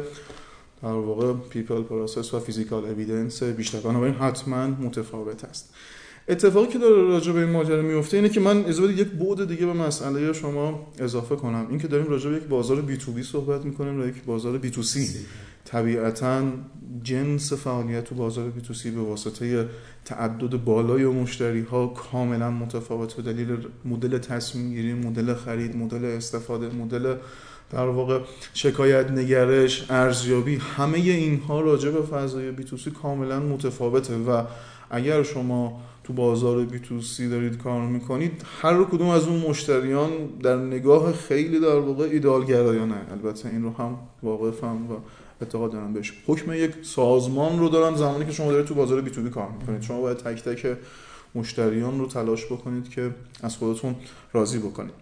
در 0.85 0.91
واقع 0.91 1.33
people 1.33 1.83
process 1.83 2.35
و 2.35 2.41
physical 2.41 2.85
evidence 2.85 3.43
بیشتر 3.43 3.81
بنابراین 3.81 4.15
حتما 4.15 4.67
متفاوت 4.67 5.45
است. 5.45 5.75
اتفاقی 6.29 6.67
که 6.67 6.79
داره 6.79 7.03
راجع 7.03 7.33
به 7.33 7.41
این 7.41 7.51
ماجرا 7.51 7.83
میفته 7.83 8.17
اینه 8.17 8.29
که 8.29 8.41
من 8.41 8.65
اجازه 8.65 8.93
یک 8.93 9.09
بعد 9.09 9.49
دیگه 9.49 9.67
به 9.67 9.73
مسئله 9.73 10.33
شما 10.33 10.93
اضافه 10.99 11.37
کنم. 11.37 11.67
این 11.71 11.79
که 11.79 11.89
داریم 11.89 12.07
راجع 12.07 12.31
به 12.31 12.37
یک 12.37 12.43
بازار 12.43 12.81
B2B 12.81 13.23
صحبت 13.23 13.65
می‌کنیم 13.65 14.01
و 14.01 14.07
یک 14.07 14.25
بازار 14.25 14.59
B2C 14.59 15.09
طبیعتا 15.65 16.43
جنس 17.03 17.53
فعالیت 17.53 18.05
تو 18.05 18.15
بازار 18.15 18.51
B2C 18.51 18.91
به 18.91 19.01
واسطه 19.01 19.69
تعدد 20.05 20.65
بالای 20.65 21.05
مشتری 21.05 21.61
ها 21.61 21.87
کاملا 21.87 22.51
متفاوت. 22.51 23.15
به 23.15 23.33
دلیل 23.33 23.57
مدل 23.85 24.19
تصمیم 24.19 24.75
گیری 24.75 24.95
مدل 24.95 25.35
خرید 25.35 25.77
مدل 25.77 26.05
استفاده 26.05 26.75
مدل 26.75 27.15
در 27.71 27.87
واقع 27.87 28.21
شکایت 28.55 29.11
نگرش 29.11 29.91
ارزیابی 29.91 30.57
همه 30.57 30.99
اینها 30.99 31.61
راجع 31.61 31.91
به 31.91 32.03
فضای 32.03 32.51
بی 32.51 32.65
تو 32.65 32.77
سی 32.77 32.91
کاملا 32.91 33.41
متفاوته 33.41 34.17
و 34.17 34.43
اگر 34.91 35.23
شما 35.23 35.81
تو 36.05 36.13
بازار 36.13 36.65
بی 36.65 36.79
تو 36.79 37.01
سی 37.01 37.29
دارید 37.29 37.59
کار 37.59 37.87
می‌کنید 37.87 38.43
هر 38.63 38.85
کدوم 38.85 39.09
از 39.09 39.27
اون 39.27 39.41
مشتریان 39.41 40.11
در 40.43 40.57
نگاه 40.57 41.13
خیلی 41.13 41.61
در 41.61 41.79
واقع 41.79 42.05
ایدالگرایانه. 42.05 42.97
البته 43.13 43.49
این 43.49 43.63
رو 43.63 43.71
هم 43.71 43.99
واقفم 44.23 44.91
و 44.91 44.95
اعتقاد 45.41 45.73
دارم 45.73 45.93
بهش. 45.93 46.13
حکم 46.27 46.53
یک 46.53 46.71
سازمان 46.83 47.59
رو 47.59 47.69
دارن 47.69 47.97
زمانی 47.97 48.25
که 48.25 48.33
شما 48.33 48.53
دارید 48.53 48.67
تو 48.67 48.75
بازار 48.75 49.01
بی 49.01 49.11
تو 49.11 49.23
بی 49.23 49.31
کار 49.31 49.49
می‌کنید. 49.61 49.83
شما 49.83 50.01
باید 50.01 50.17
تک 50.17 50.43
تک 50.43 50.77
مشتریان 51.35 51.99
رو 51.99 52.07
تلاش 52.07 52.47
بکنید 52.47 52.89
که 52.89 53.11
از 53.43 53.57
خودتون 53.57 53.95
راضی 54.33 54.59
بکنید. 54.59 54.95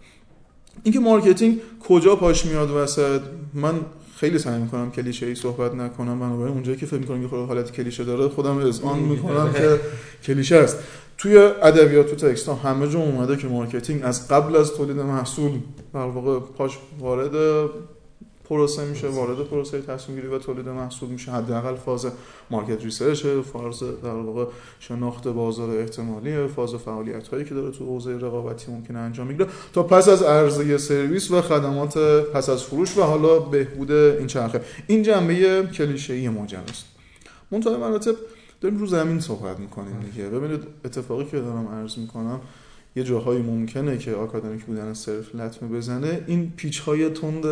اینکه 0.83 0.99
مارکتینگ 0.99 1.59
کجا 1.87 2.15
پاش 2.15 2.45
میاد 2.45 2.71
وسط 2.71 3.21
من 3.53 3.73
خیلی 4.15 4.39
سعی 4.39 4.61
می‌کنم 4.61 4.91
کلیشه 4.91 5.25
ای 5.25 5.35
صحبت 5.35 5.73
نکنم 5.73 6.19
بنابراین 6.19 6.53
اونجایی 6.53 6.77
که 6.77 6.85
فکر 6.85 6.97
می‌کنم 6.97 7.29
که 7.29 7.35
حالت 7.35 7.71
کلیشه 7.71 8.03
داره 8.03 8.27
خودم 8.27 8.57
اذعان 8.57 8.99
می‌کنم 8.99 9.53
که 9.53 9.79
کلیشه 10.23 10.55
است. 10.55 10.77
توی 11.17 11.37
ادبیات 11.37 12.09
تو 12.09 12.15
text 12.15 12.47
ها 12.47 12.55
همه 12.55 12.87
جا 12.87 12.99
اومده 12.99 13.37
که 13.37 13.47
مارکتینگ 13.47 14.01
از 14.03 14.27
قبل 14.27 14.55
از 14.55 14.73
تولید 14.73 14.99
محصول 14.99 15.51
در 15.93 15.99
واقع 15.99 16.39
پاش 16.39 16.77
وارد 16.99 17.69
پروسه 18.49 18.85
میشه 18.85 19.07
وارد 19.07 19.37
پروسه 19.37 19.81
تصمیم 19.81 20.17
گیری 20.17 20.27
و 20.27 20.39
تولید 20.39 20.69
محصول 20.69 21.09
میشه. 21.09 21.31
حداقل 21.31 21.75
فاز 21.75 22.07
market 22.49 22.83
research 22.83 23.25
فاز 23.53 23.79
در 24.03 24.09
واقع 24.09 24.45
شناخت 24.79 25.27
بازار 25.27 25.77
احتمالی 25.77 26.47
فاز 26.47 26.75
فعالیت 26.75 27.27
هایی 27.27 27.45
که 27.45 27.53
داره 27.53 27.71
تو 27.71 27.85
حوزه 27.85 28.17
رقابتی 28.17 28.71
ممکنه 28.71 28.99
انجام 28.99 29.27
می‌گیره. 29.27 29.49
تا 29.73 29.83
پس 29.83 30.07
از 30.07 30.23
عرضه 30.23 30.77
سرویس 30.77 31.31
و 31.31 31.41
خدمات 31.41 31.97
پس 32.33 32.49
از 32.49 32.63
فروش 32.63 32.97
و 32.97 33.01
حالا 33.01 33.39
بهبود 33.39 33.91
این 33.91 34.27
چرخه. 34.27 34.61
این 34.87 35.03
جنبه 35.03 35.67
کلیشه 35.73 36.13
ای 36.13 36.27
است. 36.27 36.85
منتها 37.51 37.77
مراتب 37.77 38.15
داریم 38.61 38.77
رو 38.77 38.85
زمین 38.85 39.19
صحبت 39.19 39.59
می‌کنیم 39.59 39.99
دیگه. 39.99 40.29
ببینید 40.29 40.63
اتفاقی 40.85 41.25
که 41.25 41.39
دارم 41.39 41.67
عرض 41.67 41.97
می‌کنم 41.97 42.41
یه 42.95 43.03
جاهایی 43.03 43.41
ممکنه 43.41 43.97
که 43.97 44.13
آکادمیک 44.13 44.65
بودن 44.65 44.93
صرف 44.93 45.35
لطمه 45.35 45.69
بزنه. 45.69 46.21
این 46.27 46.53
پیچ 46.55 46.79
های 46.79 47.09
تند 47.09 47.43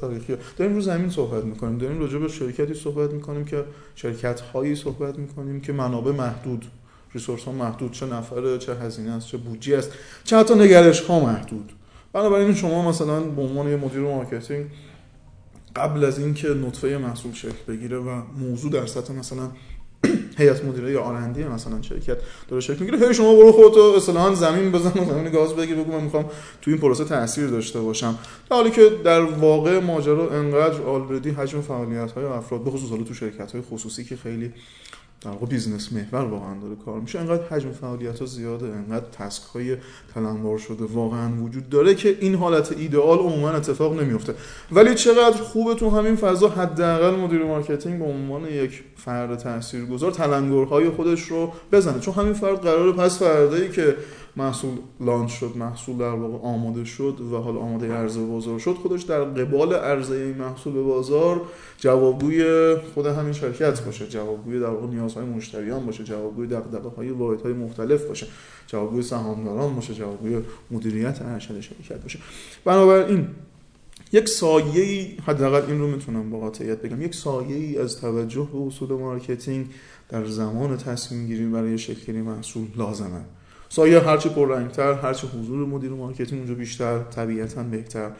تاریخی. 0.00 0.36
داریم 0.56 0.74
رو 0.74 0.80
زمین 0.80 1.10
صحبت 1.10 1.44
می‌کنیم. 1.44 1.78
داریم 1.78 2.00
راجع 2.00 2.18
به 2.18 2.28
شرکتی 2.28 2.74
صحبت 2.74 3.10
می‌کنیم 3.10 3.44
که 3.44 3.64
شرکت 3.94 4.40
هایی 4.40 4.74
صحبت 4.74 5.18
می‌کنیم 5.18 5.60
که 5.60 5.72
منابع 5.72 6.12
محدود 6.12 6.64
resource 7.14 7.44
ها 7.44 7.52
محدود 7.52 7.92
چه 7.92 8.06
نفره 8.06 8.58
چه 8.58 8.74
هزینه 8.74 9.10
است 9.10 9.26
چه 9.26 9.36
بودجه 9.36 9.78
است 9.78 9.90
چه 10.24 10.36
حتی 10.36 10.54
نگرش 10.54 11.00
ها 11.00 11.20
محدود. 11.20 11.72
بنابراین 12.12 12.54
شما 12.54 12.88
مثلا 12.88 13.20
به 13.20 13.42
عنوان 13.42 13.68
یه 13.68 13.76
مدیر 13.76 14.00
مارکتینگ 14.00 14.66
قبل 15.76 16.04
از 16.04 16.18
اینکه 16.18 16.48
نطفه 16.48 16.98
محصول 16.98 17.32
شکل 17.32 17.64
بگیره 17.68 17.98
و 17.98 18.22
موضوع 18.38 18.72
در 18.72 18.86
سطح 18.86 19.12
مثلا 19.12 19.50
هیئت 20.40 20.64
مدیره 20.64 20.92
یا 20.92 21.00
R&D 21.00 21.44
مثلا 21.44 21.82
شرکت 21.82 22.16
داره 22.48 22.60
شکل 22.60 22.84
می‌گیره. 22.84 23.08
هی 23.08 23.14
شما 23.14 23.34
برو 23.34 23.52
خودت 23.52 23.96
اصطلاحا 23.96 24.34
زمین 24.34 24.72
بزن 24.72 25.00
و 25.00 25.04
زمین 25.04 25.32
گاز 25.32 25.56
بگیر 25.56 25.76
بگو 25.76 25.92
من 25.92 26.04
می‌خوام 26.04 26.24
تو 26.62 26.70
این 26.70 26.80
پروسه 26.80 27.04
تاثیر 27.04 27.46
داشته 27.46 27.80
باشم. 27.80 28.18
در 28.50 28.56
حالی 28.56 28.70
که 28.70 28.90
در 29.04 29.20
واقع 29.20 29.80
ماجرا 29.80 30.30
انقدر 30.30 30.82
already 30.82 31.30
حجم 31.30 31.60
فعالیت 31.60 32.12
های 32.12 32.24
افراد 32.24 32.64
به 32.64 32.70
خصوص 32.70 33.08
تو 33.08 33.14
شرکت 33.14 33.52
های 33.52 33.62
خصوصی 33.62 34.04
که 34.04 34.16
خیلی 34.16 34.52
در 35.20 35.30
واقع 35.30 35.46
business 35.46 35.92
محور 35.92 36.24
واقعا 36.24 36.60
داره 36.60 36.74
کار 36.84 37.00
میشه 37.00 37.18
انقدر 37.18 37.42
حجم 37.42 37.72
فعالیت 37.72 38.20
ها 38.20 38.26
زیاده 38.26 38.66
انقدر 38.66 39.04
task 39.12 39.42
های 39.42 39.76
تلمبار 40.14 40.58
شده 40.58 40.84
واقعا 40.84 41.32
وجود 41.42 41.68
داره 41.68 41.94
که 41.94 42.18
این 42.20 42.34
حالت 42.34 42.72
ایدئال 42.72 43.18
عموما 43.18 43.50
اتفاق 43.50 44.00
نمیفته 44.00 44.34
ولی 44.72 44.94
چقدر 44.94 45.42
خوبه 45.42 45.74
تو 45.74 45.90
همین 45.90 46.16
فضا 46.16 46.48
حداقل 46.48 47.16
مدیر 47.20 47.44
مارکتینگ 47.44 47.98
به 47.98 48.04
عنوان 48.04 48.44
یک 48.44 48.82
فرد 49.04 49.38
تاثیرگذار 49.38 50.10
تلنگرهای 50.10 50.90
خودش 50.90 51.22
رو 51.22 51.52
بزنه. 51.72 52.00
چون 52.00 52.14
همین 52.14 52.32
فرد 52.32 52.60
قرار 52.60 52.92
پس 52.92 53.18
فردایی 53.18 53.68
که 53.68 53.96
محصول 54.36 54.70
launch 55.00 55.30
شد 55.30 55.52
محصول 55.56 55.96
در 55.96 56.10
واقع 56.10 56.48
آماده 56.48 56.84
شد 56.84 57.18
و 57.32 57.36
حالا 57.36 57.60
آماده 57.60 57.92
عرضه 57.92 58.20
بازار 58.20 58.58
شد 58.58 58.74
خودش 58.74 59.02
در 59.02 59.24
قبال 59.24 59.74
عرضه 59.74 60.14
این 60.14 60.36
محصول 60.36 60.72
به 60.72 60.82
بازار 60.82 61.40
جوابگوی 61.78 62.74
خود 62.94 63.06
همین 63.06 63.32
شرکت 63.32 63.84
باشه. 63.84 64.06
جوابگوی 64.06 64.60
در 64.60 64.66
واقع 64.66 64.86
نیازهای 64.86 65.26
مشتریان 65.26 65.86
باشه 65.86 66.04
جوابگوی 66.04 66.46
دغدغه‌های 66.46 67.10
واحدهای 67.10 67.52
مختلف 67.52 68.04
باشه. 68.04 68.26
جوابگوی 68.66 69.02
سهامداران 69.02 69.74
باشه 69.74 69.94
جوابگوی 69.94 70.42
مدیریت 70.70 71.22
ارشد 71.22 71.60
شرکت 71.60 72.02
باشه. 72.02 72.18
بنابراین 72.64 73.28
یک 74.12 74.28
سایه 74.28 74.82
ای 74.82 75.16
حداقل 75.26 75.70
این 75.70 75.80
رو 75.80 75.86
می‌تونم 75.86 76.30
با 76.30 76.38
قاطعیت 76.38 76.82
بگم 76.82 77.02
یک 77.02 77.14
سایه 77.14 77.56
ای 77.56 77.78
از 77.78 78.00
توجه 78.00 78.48
به 78.52 78.58
اصول 78.66 78.92
مارکتینگ 78.92 79.66
در 80.08 80.24
زمان 80.24 80.76
تصمیم 80.76 81.26
گیری 81.26 81.46
برای 81.46 81.78
شکل‌گیری 81.78 82.20
محصول 82.22 82.66
لازمه. 82.76 83.20
سایه 83.68 84.00
هرچی 84.00 84.28
پررنگتر 84.28 84.92
هرچی 84.92 85.26
حضور 85.26 85.66
مدیر 85.66 85.90
مارکتینگ 85.90 86.40
اونجا 86.40 86.54
بیشتر 86.54 87.02
طبیعتا 87.02 87.62
بهتر. 87.62 88.10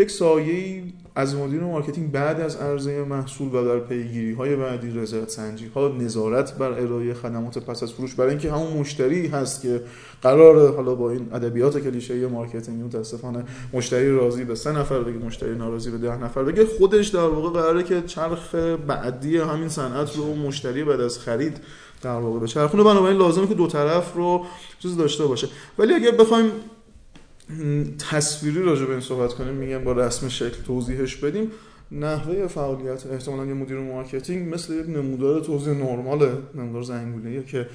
یک 0.00 0.10
سایه 0.10 0.82
از 1.14 1.34
مدیر 1.34 1.60
مارکتینگ 1.60 2.12
بعد 2.12 2.40
از 2.40 2.56
عرضه 2.56 3.04
محصول 3.04 3.54
و 3.54 3.64
در 3.64 3.78
پیگیری 3.78 4.32
های 4.32 4.56
بعدی 4.56 4.90
رضایت 4.90 5.30
سنجی 5.30 5.66
ها 5.74 5.88
نظارت 5.88 6.58
بر 6.58 6.72
ارائه 6.72 7.14
خدمات 7.14 7.58
پس 7.58 7.82
از 7.82 7.92
فروش. 7.92 8.14
برای 8.14 8.30
اینکه 8.30 8.52
همون 8.52 8.72
مشتری 8.72 9.26
هست 9.26 9.62
که 9.62 9.82
قرار 10.22 10.74
حالا 10.76 10.94
با 10.94 11.10
این 11.10 11.28
ادبیات 11.32 11.78
کلیشه 11.78 12.26
مارکتینگ 12.26 12.84
متاسفانه 12.84 13.44
مشتری 13.72 14.10
راضی 14.10 14.44
به 14.44 14.54
سه 14.54 14.72
نفر 14.72 15.00
بگه 15.00 15.18
مشتری 15.18 15.54
ناراضی 15.54 15.90
به 15.90 15.98
ده 15.98 16.16
نفر 16.16 16.42
بگه 16.42 16.64
خودش 16.64 17.08
در 17.08 17.28
واقع 17.28 17.60
قراره 17.60 17.82
که 17.82 18.02
چرخ 18.02 18.54
بعدی 18.86 19.38
همین 19.38 19.68
صنعت 19.68 20.16
رو 20.16 20.34
مشتری 20.34 20.84
بعد 20.84 21.00
از 21.00 21.18
خرید 21.18 21.60
در 22.02 22.18
واقع 22.18 22.38
بچرخونه 22.38 22.82
بنابراین 22.82 23.18
لازمه 23.18 23.46
که 23.46 23.54
دو 23.54 23.66
طرف 23.66 24.14
رو 24.14 24.44
چیز 24.78 24.96
داشته 24.96 25.26
باشه. 25.26 25.48
ولی 25.78 25.94
اگه 25.94 26.10
بخوایم 26.10 26.50
تصویری 28.10 28.62
راجع 28.62 28.84
به 28.84 28.90
این 28.90 29.00
صحبت 29.00 29.34
کنیم 29.34 29.54
میگم 29.54 29.84
با 29.84 29.92
رسم 29.92 30.28
شکل 30.28 30.62
توضیحش 30.66 31.16
بدیم. 31.16 31.50
نحوه 31.92 32.46
فعالیت 32.46 33.06
احتمالا 33.06 33.46
یه 33.46 33.54
مدیر 33.54 33.78
مارکتینگ 33.78 34.54
مثل 34.54 34.74
یک 34.74 34.88
نمودار 34.88 35.40
توزیع 35.40 35.74
نرمال 35.74 36.28
نمودار 36.54 36.82
زنگوله 36.82 37.44
که 37.44 37.66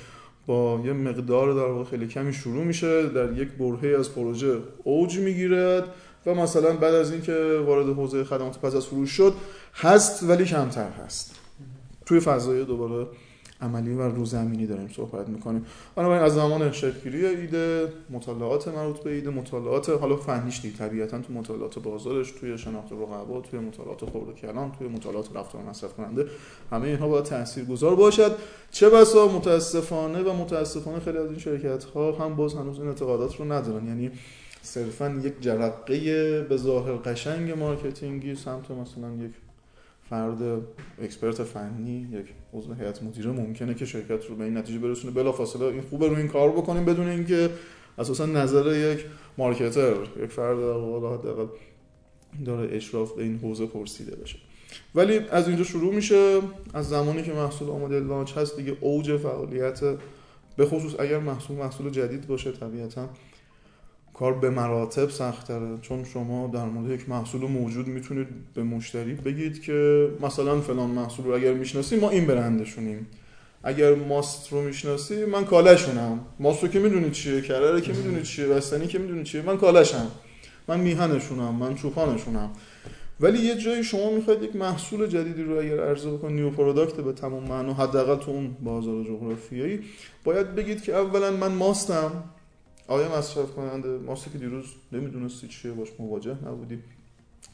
با 0.46 0.82
یه 0.86 0.94
مقدار 0.94 1.54
در 1.54 1.72
واقع 1.72 1.90
خیلی 1.90 2.08
کمی 2.08 2.34
شروع 2.34 2.64
میشه 2.64 3.10
در 3.10 3.34
یک 3.34 3.48
برهه 3.50 4.00
از 4.00 4.16
پروژه 4.16 4.58
اوج 4.84 5.20
می‌گیرد 5.20 5.84
و 6.26 6.36
مثلا 6.36 6.74
بعد 6.74 6.94
از 6.94 7.12
اینکه 7.12 7.64
وارد 7.66 7.86
حوزه 7.86 8.24
خدمات 8.24 8.60
پس 8.60 8.76
از 8.76 8.86
فروش 8.86 9.10
شد 9.10 9.34
هست 9.74 10.24
ولی 10.24 10.46
کمتر 10.46 10.90
هست. 10.90 11.36
توی 12.06 12.20
فضای 12.20 12.66
دوباره 12.66 13.08
عملی 13.62 13.94
و 13.94 14.02
روزمینی 14.02 14.68
داریم 14.68 14.88
صحبت 14.96 15.30
می‌کنیم. 15.30 15.66
بنابراین 15.96 16.24
از 16.24 16.34
زمان 16.34 16.72
شکلگیری 16.72 17.26
ایده 17.26 17.94
مطالعات 18.10 18.68
مربوط 18.68 19.00
به 19.00 19.14
ایده 19.14 19.30
مطالعات 19.30 19.90
حالا 19.90 20.16
فنیش 20.16 20.62
دید 20.62 20.76
طبیعتا 20.76 21.20
تو 21.20 21.34
مطالعات 21.34 21.80
بازارش 21.80 22.32
توی 22.32 22.58
شناخت 22.58 22.92
رقبا 22.92 23.42
توی 23.42 23.60
مطالعات 23.60 24.06
خورد 24.06 24.36
کلان 24.36 24.72
توی 24.72 24.88
مطالعات 24.88 25.36
رفتار 25.36 25.62
مصرف 25.62 25.94
کننده 25.94 26.26
همه 26.72 26.88
اینها 26.88 27.08
باید 27.08 27.26
تاثیرگذار 27.26 27.96
باشد. 27.96 28.36
چه 28.72 28.90
بسا 28.90 29.28
متاسفانه 29.28 30.24
و 30.24 30.34
متاسفانه 30.34 31.00
خیلی 31.00 31.18
از 31.18 31.30
این 31.30 31.40
شرکت 31.40 31.84
ها 31.84 32.12
هم 32.12 32.36
باز 32.36 32.54
هنوز 32.54 32.80
این 32.80 32.88
اعتقادات 32.88 33.36
رو 33.36 33.52
ندارن. 33.52 33.88
یعنی 33.88 34.12
صرفا 34.62 35.22
یک 35.24 35.34
جرقه 35.42 36.42
به 36.50 36.58
ظاهر 36.58 36.94
قشنگ 36.96 37.52
مارکتینگی 37.52 38.36
سمت 38.36 38.72
مثلا 38.72 39.14
یک 39.26 39.32
فرد 40.10 40.66
expert 41.02 41.44
فنی 41.44 42.08
یک 42.12 42.26
عضو 42.54 42.74
هیئت 42.74 43.04
مدیره 43.04 43.32
ممکنه 43.32 43.74
که 43.74 43.86
شرکت 43.86 44.26
رو 44.26 44.36
به 44.36 44.44
این 44.44 44.58
نتیجه 44.58 44.80
برسونه. 44.80 45.14
بلافاصله 45.14 45.66
این 45.66 45.82
خوبه 45.82 46.08
رو 46.08 46.16
این 46.16 46.28
کار 46.28 46.52
بکنیم 46.52 46.86
بدون 46.86 47.08
اینکه 47.08 47.50
اساسا 47.98 48.26
نظر 48.26 48.94
یک 48.94 49.06
marketer 49.38 49.96
یک 50.24 50.30
فرد 50.32 50.58
حداقل 50.58 51.48
داره 52.46 52.76
اشراف 52.76 53.12
به 53.12 53.24
این 53.24 53.40
حوزه 53.40 53.66
پرسیده 53.66 54.16
بشه. 54.16 54.38
ولی 54.96 55.20
از 55.32 55.48
اینجا 55.48 55.64
شروع 55.64 55.96
میشه. 55.96 56.42
از 56.74 56.90
زمانی 56.90 57.24
که 57.24 57.34
محصول 57.34 57.70
آماده 57.70 58.00
launch 58.00 58.38
هست 58.38 58.58
دیگه 58.58 58.78
اوج 58.82 59.18
فعالیت 59.18 59.80
به 60.58 60.66
خصوص 60.66 61.00
اگر 61.00 61.20
محصول 61.20 61.58
محصول 61.58 61.90
جدید 61.90 62.28
باشه 62.28 62.52
طبیعتا 62.52 63.10
کار 64.20 64.34
به 64.34 64.50
مراتب 64.50 65.10
سختره 65.10 65.78
چون 65.82 66.04
شما 66.04 66.48
در 66.48 66.66
مورد 66.66 66.92
یک 66.92 67.10
محصول 67.10 67.42
موجود 67.42 67.88
می‌تونید 67.88 68.28
به 68.54 68.64
مشتری 68.64 69.14
بگید 69.14 69.62
که 69.62 70.10
مثلا 70.22 70.62
فلان 70.62 70.90
محصول 70.90 71.26
رو 71.26 71.36
اگر 71.36 71.54
می‌شناسی 71.54 71.96
ما 71.96 72.10
این 72.10 72.26
برندشونیم. 72.26 73.08
اگر 73.64 73.96
ماست 73.96 74.52
رو 74.52 74.62
می‌شناسی 74.62 75.26
من 75.26 75.46
کالشونم 75.46 76.20
ماست 76.40 76.64
رو 76.64 76.70
که 76.70 76.80
می‌دونید 76.80 77.12
چیه؟ 77.12 77.42
کره 77.42 77.82
که 77.82 77.94
می‌دونید 77.94 78.24
چیه؟ 78.24 78.48
بستنی 78.48 78.88
که 78.88 79.00
می‌دونید 79.00 79.24
چیه؟ 79.24 79.42
من 79.42 79.58
کاله‌شم 79.58 80.08
من 80.68 80.80
میهنشونم. 80.80 81.56
من 81.56 81.76
چوپانشونم. 81.76 82.50
ولی 83.20 83.40
یه 83.40 83.56
جایی 83.56 83.84
شما 83.84 84.12
می‌خواید 84.12 84.44
یک 84.44 84.56
محصول 84.56 85.08
جدیدی 85.08 85.44
رو 85.44 85.60
اگر 85.60 85.80
عرضه 85.80 86.12
بکن 86.12 86.34
new 86.34 86.50
product 86.50 86.96
به 86.96 87.14
تمام 87.14 87.44
معنا 87.44 87.74
حداقل 87.74 88.16
تو 88.16 88.32
اون 88.32 88.56
بازار 88.64 89.04
جغرافیایی 89.04 89.80
باید 90.24 90.56
بگید 90.56 90.84
که 90.84 90.96
اولا 90.96 91.32
من 91.32 91.52
ماستم. 91.52 92.12
آیا 92.88 93.18
مصرف 93.18 93.52
کننده 93.52 93.88
ماستی 93.88 94.30
که 94.30 94.38
دیروز 94.38 94.66
نمی‌دونستی 94.92 95.48
چیه 95.48 95.72
باش 95.72 95.88
مواجه 96.00 96.38
نبودی. 96.46 96.80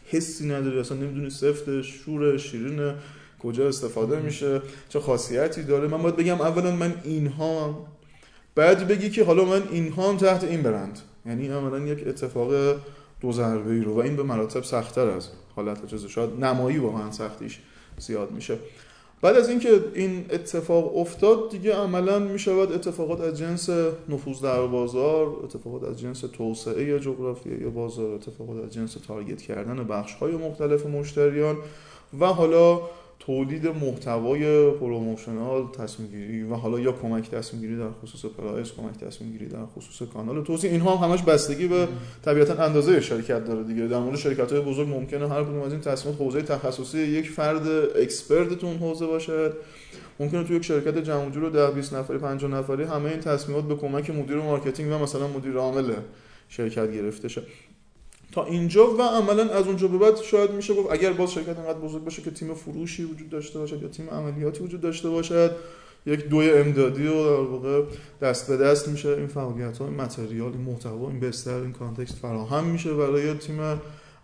حسی 0.05 0.47
نداری 0.49 0.79
اصلا 0.79 0.97
نمی‌دونی 0.97 1.29
سفتش 1.29 1.85
شور 1.87 2.37
شیرینه 2.37 2.95
کجا 3.39 3.67
استفاده 3.67 4.19
میشه 4.19 4.61
چه 4.89 4.99
خاصیتی 4.99 5.63
داره. 5.63 5.87
من 5.87 6.01
باید 6.01 6.15
بگم 6.15 6.41
اولا 6.41 6.71
من 6.71 6.93
اینها 7.03 7.87
بعد 8.55 8.87
بگی 8.87 9.09
که 9.09 9.23
حالا 9.23 9.45
من 9.45 9.61
اینها 9.71 10.15
تحت 10.15 10.43
این 10.43 10.61
برند. 10.61 10.99
یعنی 11.25 11.47
عملا 11.47 11.79
یک 11.79 12.07
اتفاق 12.07 12.51
دو 13.21 13.31
ضربه 13.31 13.71
ای 13.71 13.81
رو 13.81 13.93
و 13.93 13.99
این 13.99 14.15
به 14.15 14.23
مراتب 14.23 14.63
سختتر 14.63 15.09
از 15.09 15.27
حالت 15.55 15.85
جزء 15.85 16.07
شاید 16.07 16.43
نمایی 16.45 16.77
واقعا 16.77 17.11
سختیش 17.11 17.59
زیاد 17.97 18.31
میشه. 18.31 18.57
بعد 19.21 19.36
از 19.36 19.49
اینکه 19.49 19.84
این 19.93 20.25
اتفاق 20.29 20.97
افتاد 20.97 21.49
دیگه 21.49 21.75
عملا 21.75 22.19
می‌شود 22.19 22.71
اتفاقات 22.71 23.21
از 23.21 23.38
جنس 23.38 23.69
نفوذ 24.10 24.41
در 24.41 24.67
بازار 24.67 25.27
اتفاقات 25.43 25.84
از 25.84 25.99
جنس 25.99 26.19
توسعه 26.19 26.99
جغرافیایی 26.99 27.63
بازار 27.63 28.15
اتفاقات 28.15 28.63
از 28.63 28.73
جنس 28.73 28.93
target 29.07 29.41
کردن 29.41 29.84
بخش 29.84 30.13
های 30.13 30.31
مختلف 30.31 30.86
مشتریان 30.86 31.57
و 32.19 32.25
حالا 32.25 32.81
تولید 33.25 33.67
محتوای 33.67 34.71
promotional 34.71 35.67
تصمیم 35.77 36.10
گیری 36.10 36.43
و 36.43 36.55
حالا 36.55 36.79
یا 36.79 36.91
کمک 36.91 37.29
تصمیم 37.29 37.62
گیری 37.62 37.77
در 37.77 37.89
خصوص 38.03 38.31
price 38.31 38.71
کمک 38.71 38.97
تصمیم 38.97 39.31
گیری 39.31 39.45
در 39.45 39.65
خصوص 39.65 40.10
کانال. 40.10 40.43
توزیع 40.43 40.71
اینها 40.71 40.95
هم 40.95 41.10
همش 41.10 41.23
بستگی 41.23 41.67
به 41.67 41.88
طبیعتا 42.25 42.63
اندازه 42.63 43.01
شرکت 43.01 43.45
داره 43.45 43.63
دیگه. 43.63 43.88
در 43.88 43.99
مورد 43.99 44.17
شرکت 44.17 44.51
های 44.51 44.62
بزرگ 44.62 44.89
ممکنه 44.89 45.29
هر 45.29 45.43
کدوم 45.43 45.62
از 45.62 45.71
این 45.71 45.81
تصمیمات 45.81 46.21
حوزه 46.21 46.41
تخصصی 46.41 46.99
یک 46.99 47.29
فرد 47.29 47.67
expert 47.95 48.53
تو 48.53 48.67
اون 48.67 48.77
حوزه 48.77 49.05
باشه. 49.05 49.49
ممکنه 50.19 50.43
تو 50.43 50.53
یک 50.53 50.65
شرکت 50.65 50.97
جمع 50.97 51.34
و 51.34 51.38
جور 51.38 51.49
10 51.49 51.71
20 51.71 51.93
نفری 51.93 52.17
50 52.17 52.51
نفری 52.51 52.84
همه 52.84 53.10
این 53.10 53.19
تصمیمات 53.19 53.63
به 53.63 53.75
کمک 53.75 54.10
مدیر 54.10 54.38
مارکتینگ 54.38 54.91
و 54.91 54.97
مثلا 54.97 55.27
مدیر 55.27 55.57
عامل 55.57 55.93
شرکت 56.49 56.93
گرفته 56.93 57.27
شه. 57.27 57.41
تا 58.31 58.45
اینجا 58.45 58.93
و 58.93 59.01
عملا 59.01 59.49
از 59.49 59.67
اونجا 59.67 59.87
به 59.87 59.97
بعد 59.97 60.21
شاید 60.21 60.51
میشه 60.51 60.73
گفت 60.73 60.91
اگر 60.91 61.13
باز 61.13 61.31
شرکت 61.31 61.59
انقدر 61.59 61.79
بزرگ 61.79 62.03
باشه 62.03 62.21
که 62.21 62.31
تیم 62.31 62.53
فروشی 62.53 63.03
وجود 63.03 63.29
داشته 63.29 63.59
باشد 63.59 63.81
یا 63.81 63.87
تیم 63.87 64.09
عملیاتی 64.09 64.63
وجود 64.63 64.81
داشته 64.81 65.09
باشد 65.09 65.55
یک 66.05 66.27
دوی 66.27 66.51
امدادی 66.51 67.07
و 67.07 67.25
در 67.25 67.43
واقع 67.43 67.83
دست 68.21 68.47
به 68.47 68.57
دست 68.57 68.87
میشه. 68.87 69.09
این 69.09 69.27
فعالیت 69.27 69.77
های 69.77 69.89
material 69.89 70.51
این 70.51 70.61
محتوا 70.61 71.09
این 71.09 71.19
بستر 71.19 71.61
این 71.61 71.71
context 71.71 72.15
فراهم 72.15 72.63
میشه 72.63 72.93
برای 72.93 73.33
تیم 73.33 73.59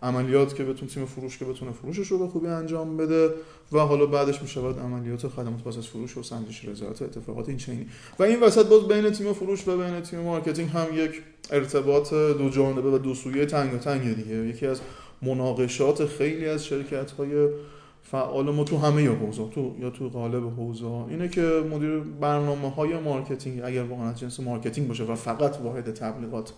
عملیات 0.02 0.54
که 0.54 0.64
بتونه 0.64 0.88
تیم 0.88 1.04
فروش 1.04 1.38
که 1.38 1.44
بتونه 1.44 1.72
فروشش 1.72 2.06
رو 2.06 2.18
به 2.18 2.28
خوبی 2.28 2.46
انجام 2.46 2.96
بده 2.96 3.30
و 3.72 3.78
حالا 3.78 4.06
بعدش 4.06 4.42
میشه 4.42 4.60
باید 4.60 4.78
عملیات 4.78 5.28
خدمات 5.28 5.62
پس 5.62 5.78
از 5.78 5.86
فروش 5.86 6.16
و 6.16 6.22
سنجش 6.22 6.64
رضایت 6.64 7.02
اتفاقات 7.02 7.48
این 7.48 7.58
چنینی 7.58 7.86
و 8.18 8.22
این 8.22 8.40
وسط 8.40 8.66
باز 8.66 8.88
بین 8.88 9.10
تیم 9.10 9.32
فروش 9.32 9.68
و 9.68 9.76
بین 9.76 10.00
تیم 10.00 10.20
مارکتینگ 10.20 10.70
هم 10.70 10.86
یک 10.94 11.22
ارتباط 11.50 12.14
دو 12.14 12.48
جانبه 12.48 12.90
و 12.90 12.98
دو 12.98 13.14
سویه 13.14 13.46
تنگاتنگ 13.46 14.16
دیگه. 14.16 14.34
یکی 14.34 14.66
از 14.66 14.80
مناقشات 15.22 16.06
خیلی 16.06 16.46
از 16.46 16.64
شرکت 16.64 17.10
های 17.10 17.48
فعال 18.02 18.50
ما 18.50 18.64
تو 18.64 18.78
همه 18.78 19.02
یا 19.02 19.14
حوزه 19.14 19.48
تو 19.48 19.76
یا 19.80 19.90
تو 19.90 20.08
قالب 20.08 20.48
حوزه 20.56 20.86
اینه 20.86 21.28
که 21.28 21.64
مدیر 21.70 21.98
برنامه 21.98 22.70
های 22.70 23.00
مارکتینگ 23.00 23.60
اگر 23.64 23.82
واقعا 23.82 24.12
جنس 24.12 24.40
مارکتینگ 24.40 24.88
باشه 24.88 25.04
و 25.04 25.14
فقط 25.14 25.56
واحد 25.64 25.94
تبلیغات 25.94 26.52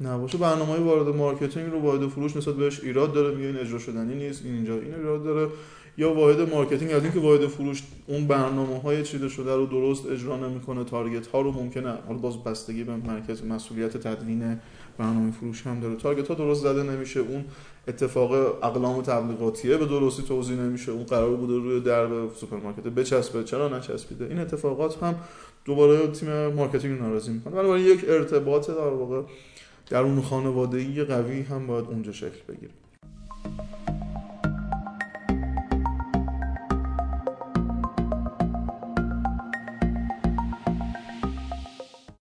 نباشه. 0.00 0.38
برنامه 0.38 0.72
های 0.72 0.80
واحد 0.80 1.16
مارکتینگ 1.16 1.72
رو 1.72 1.80
واحد 1.80 2.08
فروش 2.08 2.36
نسبت 2.36 2.54
بهش 2.54 2.80
ایراد 2.80 3.12
داره. 3.12 3.34
میگه 3.34 3.46
این 3.46 3.56
اجرا 3.56 3.78
شدنی 3.78 4.14
نیست 4.14 4.44
این 4.44 4.54
اینجا 4.54 4.74
این 4.74 4.94
ایراد 4.94 5.24
داره. 5.24 5.48
یا 5.96 6.14
واحد 6.14 6.40
مارکتینگ 6.40 6.92
از 6.92 7.02
اینکه 7.02 7.20
واحد 7.20 7.46
فروش 7.46 7.82
اون 8.06 8.26
برنامه 8.26 8.80
های 8.80 9.02
چیده 9.02 9.28
شده 9.28 9.54
رو 9.54 9.66
درست 9.66 10.06
اجرا 10.06 10.36
نمی‌کنه 10.36 10.84
target 10.84 11.26
ها 11.26 11.40
رو 11.40 11.52
ممکنه. 11.52 11.94
حالا 12.06 12.18
باز 12.18 12.44
بستگی 12.44 12.84
به 12.84 12.96
مرکز 12.96 13.44
مسئولیت 13.44 13.96
تدوین 13.96 14.60
برنامه 14.98 15.30
فروش 15.30 15.66
هم 15.66 15.80
داره. 15.80 15.94
target 15.94 16.28
ها 16.28 16.34
درست 16.34 16.62
زده 16.62 16.82
نمیشه. 16.82 17.20
اون 17.20 17.44
اتفاق 17.88 18.32
اقلام 18.64 19.02
تبلیغاتیه 19.02 19.76
به 19.76 19.86
درستی 19.86 20.22
توزیع 20.22 20.56
نمیشه. 20.56 20.92
اون 20.92 21.04
قرار 21.04 21.36
بوده 21.36 21.54
روی 21.54 21.80
درب 21.80 22.34
سوپرمارکت 22.34 22.82
بچسبه. 22.82 23.44
چرا 23.44 23.78
نچسبیده؟ 23.78 24.24
این 24.24 24.38
اتفاقات 24.38 25.02
هم 25.02 25.14
دوباره 25.64 26.06
تیم 26.06 26.46
مارکتینگ 26.46 27.00
ناراضی 27.00 27.32
می‌کنه. 27.32 27.60
ولی 27.60 27.82
یک 27.82 28.04
ارتباط 28.08 28.70
در 28.70 28.74
واقع 28.74 29.22
درون 29.90 30.22
خانوادگی 30.22 31.04
قوی 31.04 31.42
هم 31.42 31.66
باید 31.66 31.84
اونجا 31.84 32.12
شکل 32.12 32.40
بگیره 32.48 32.72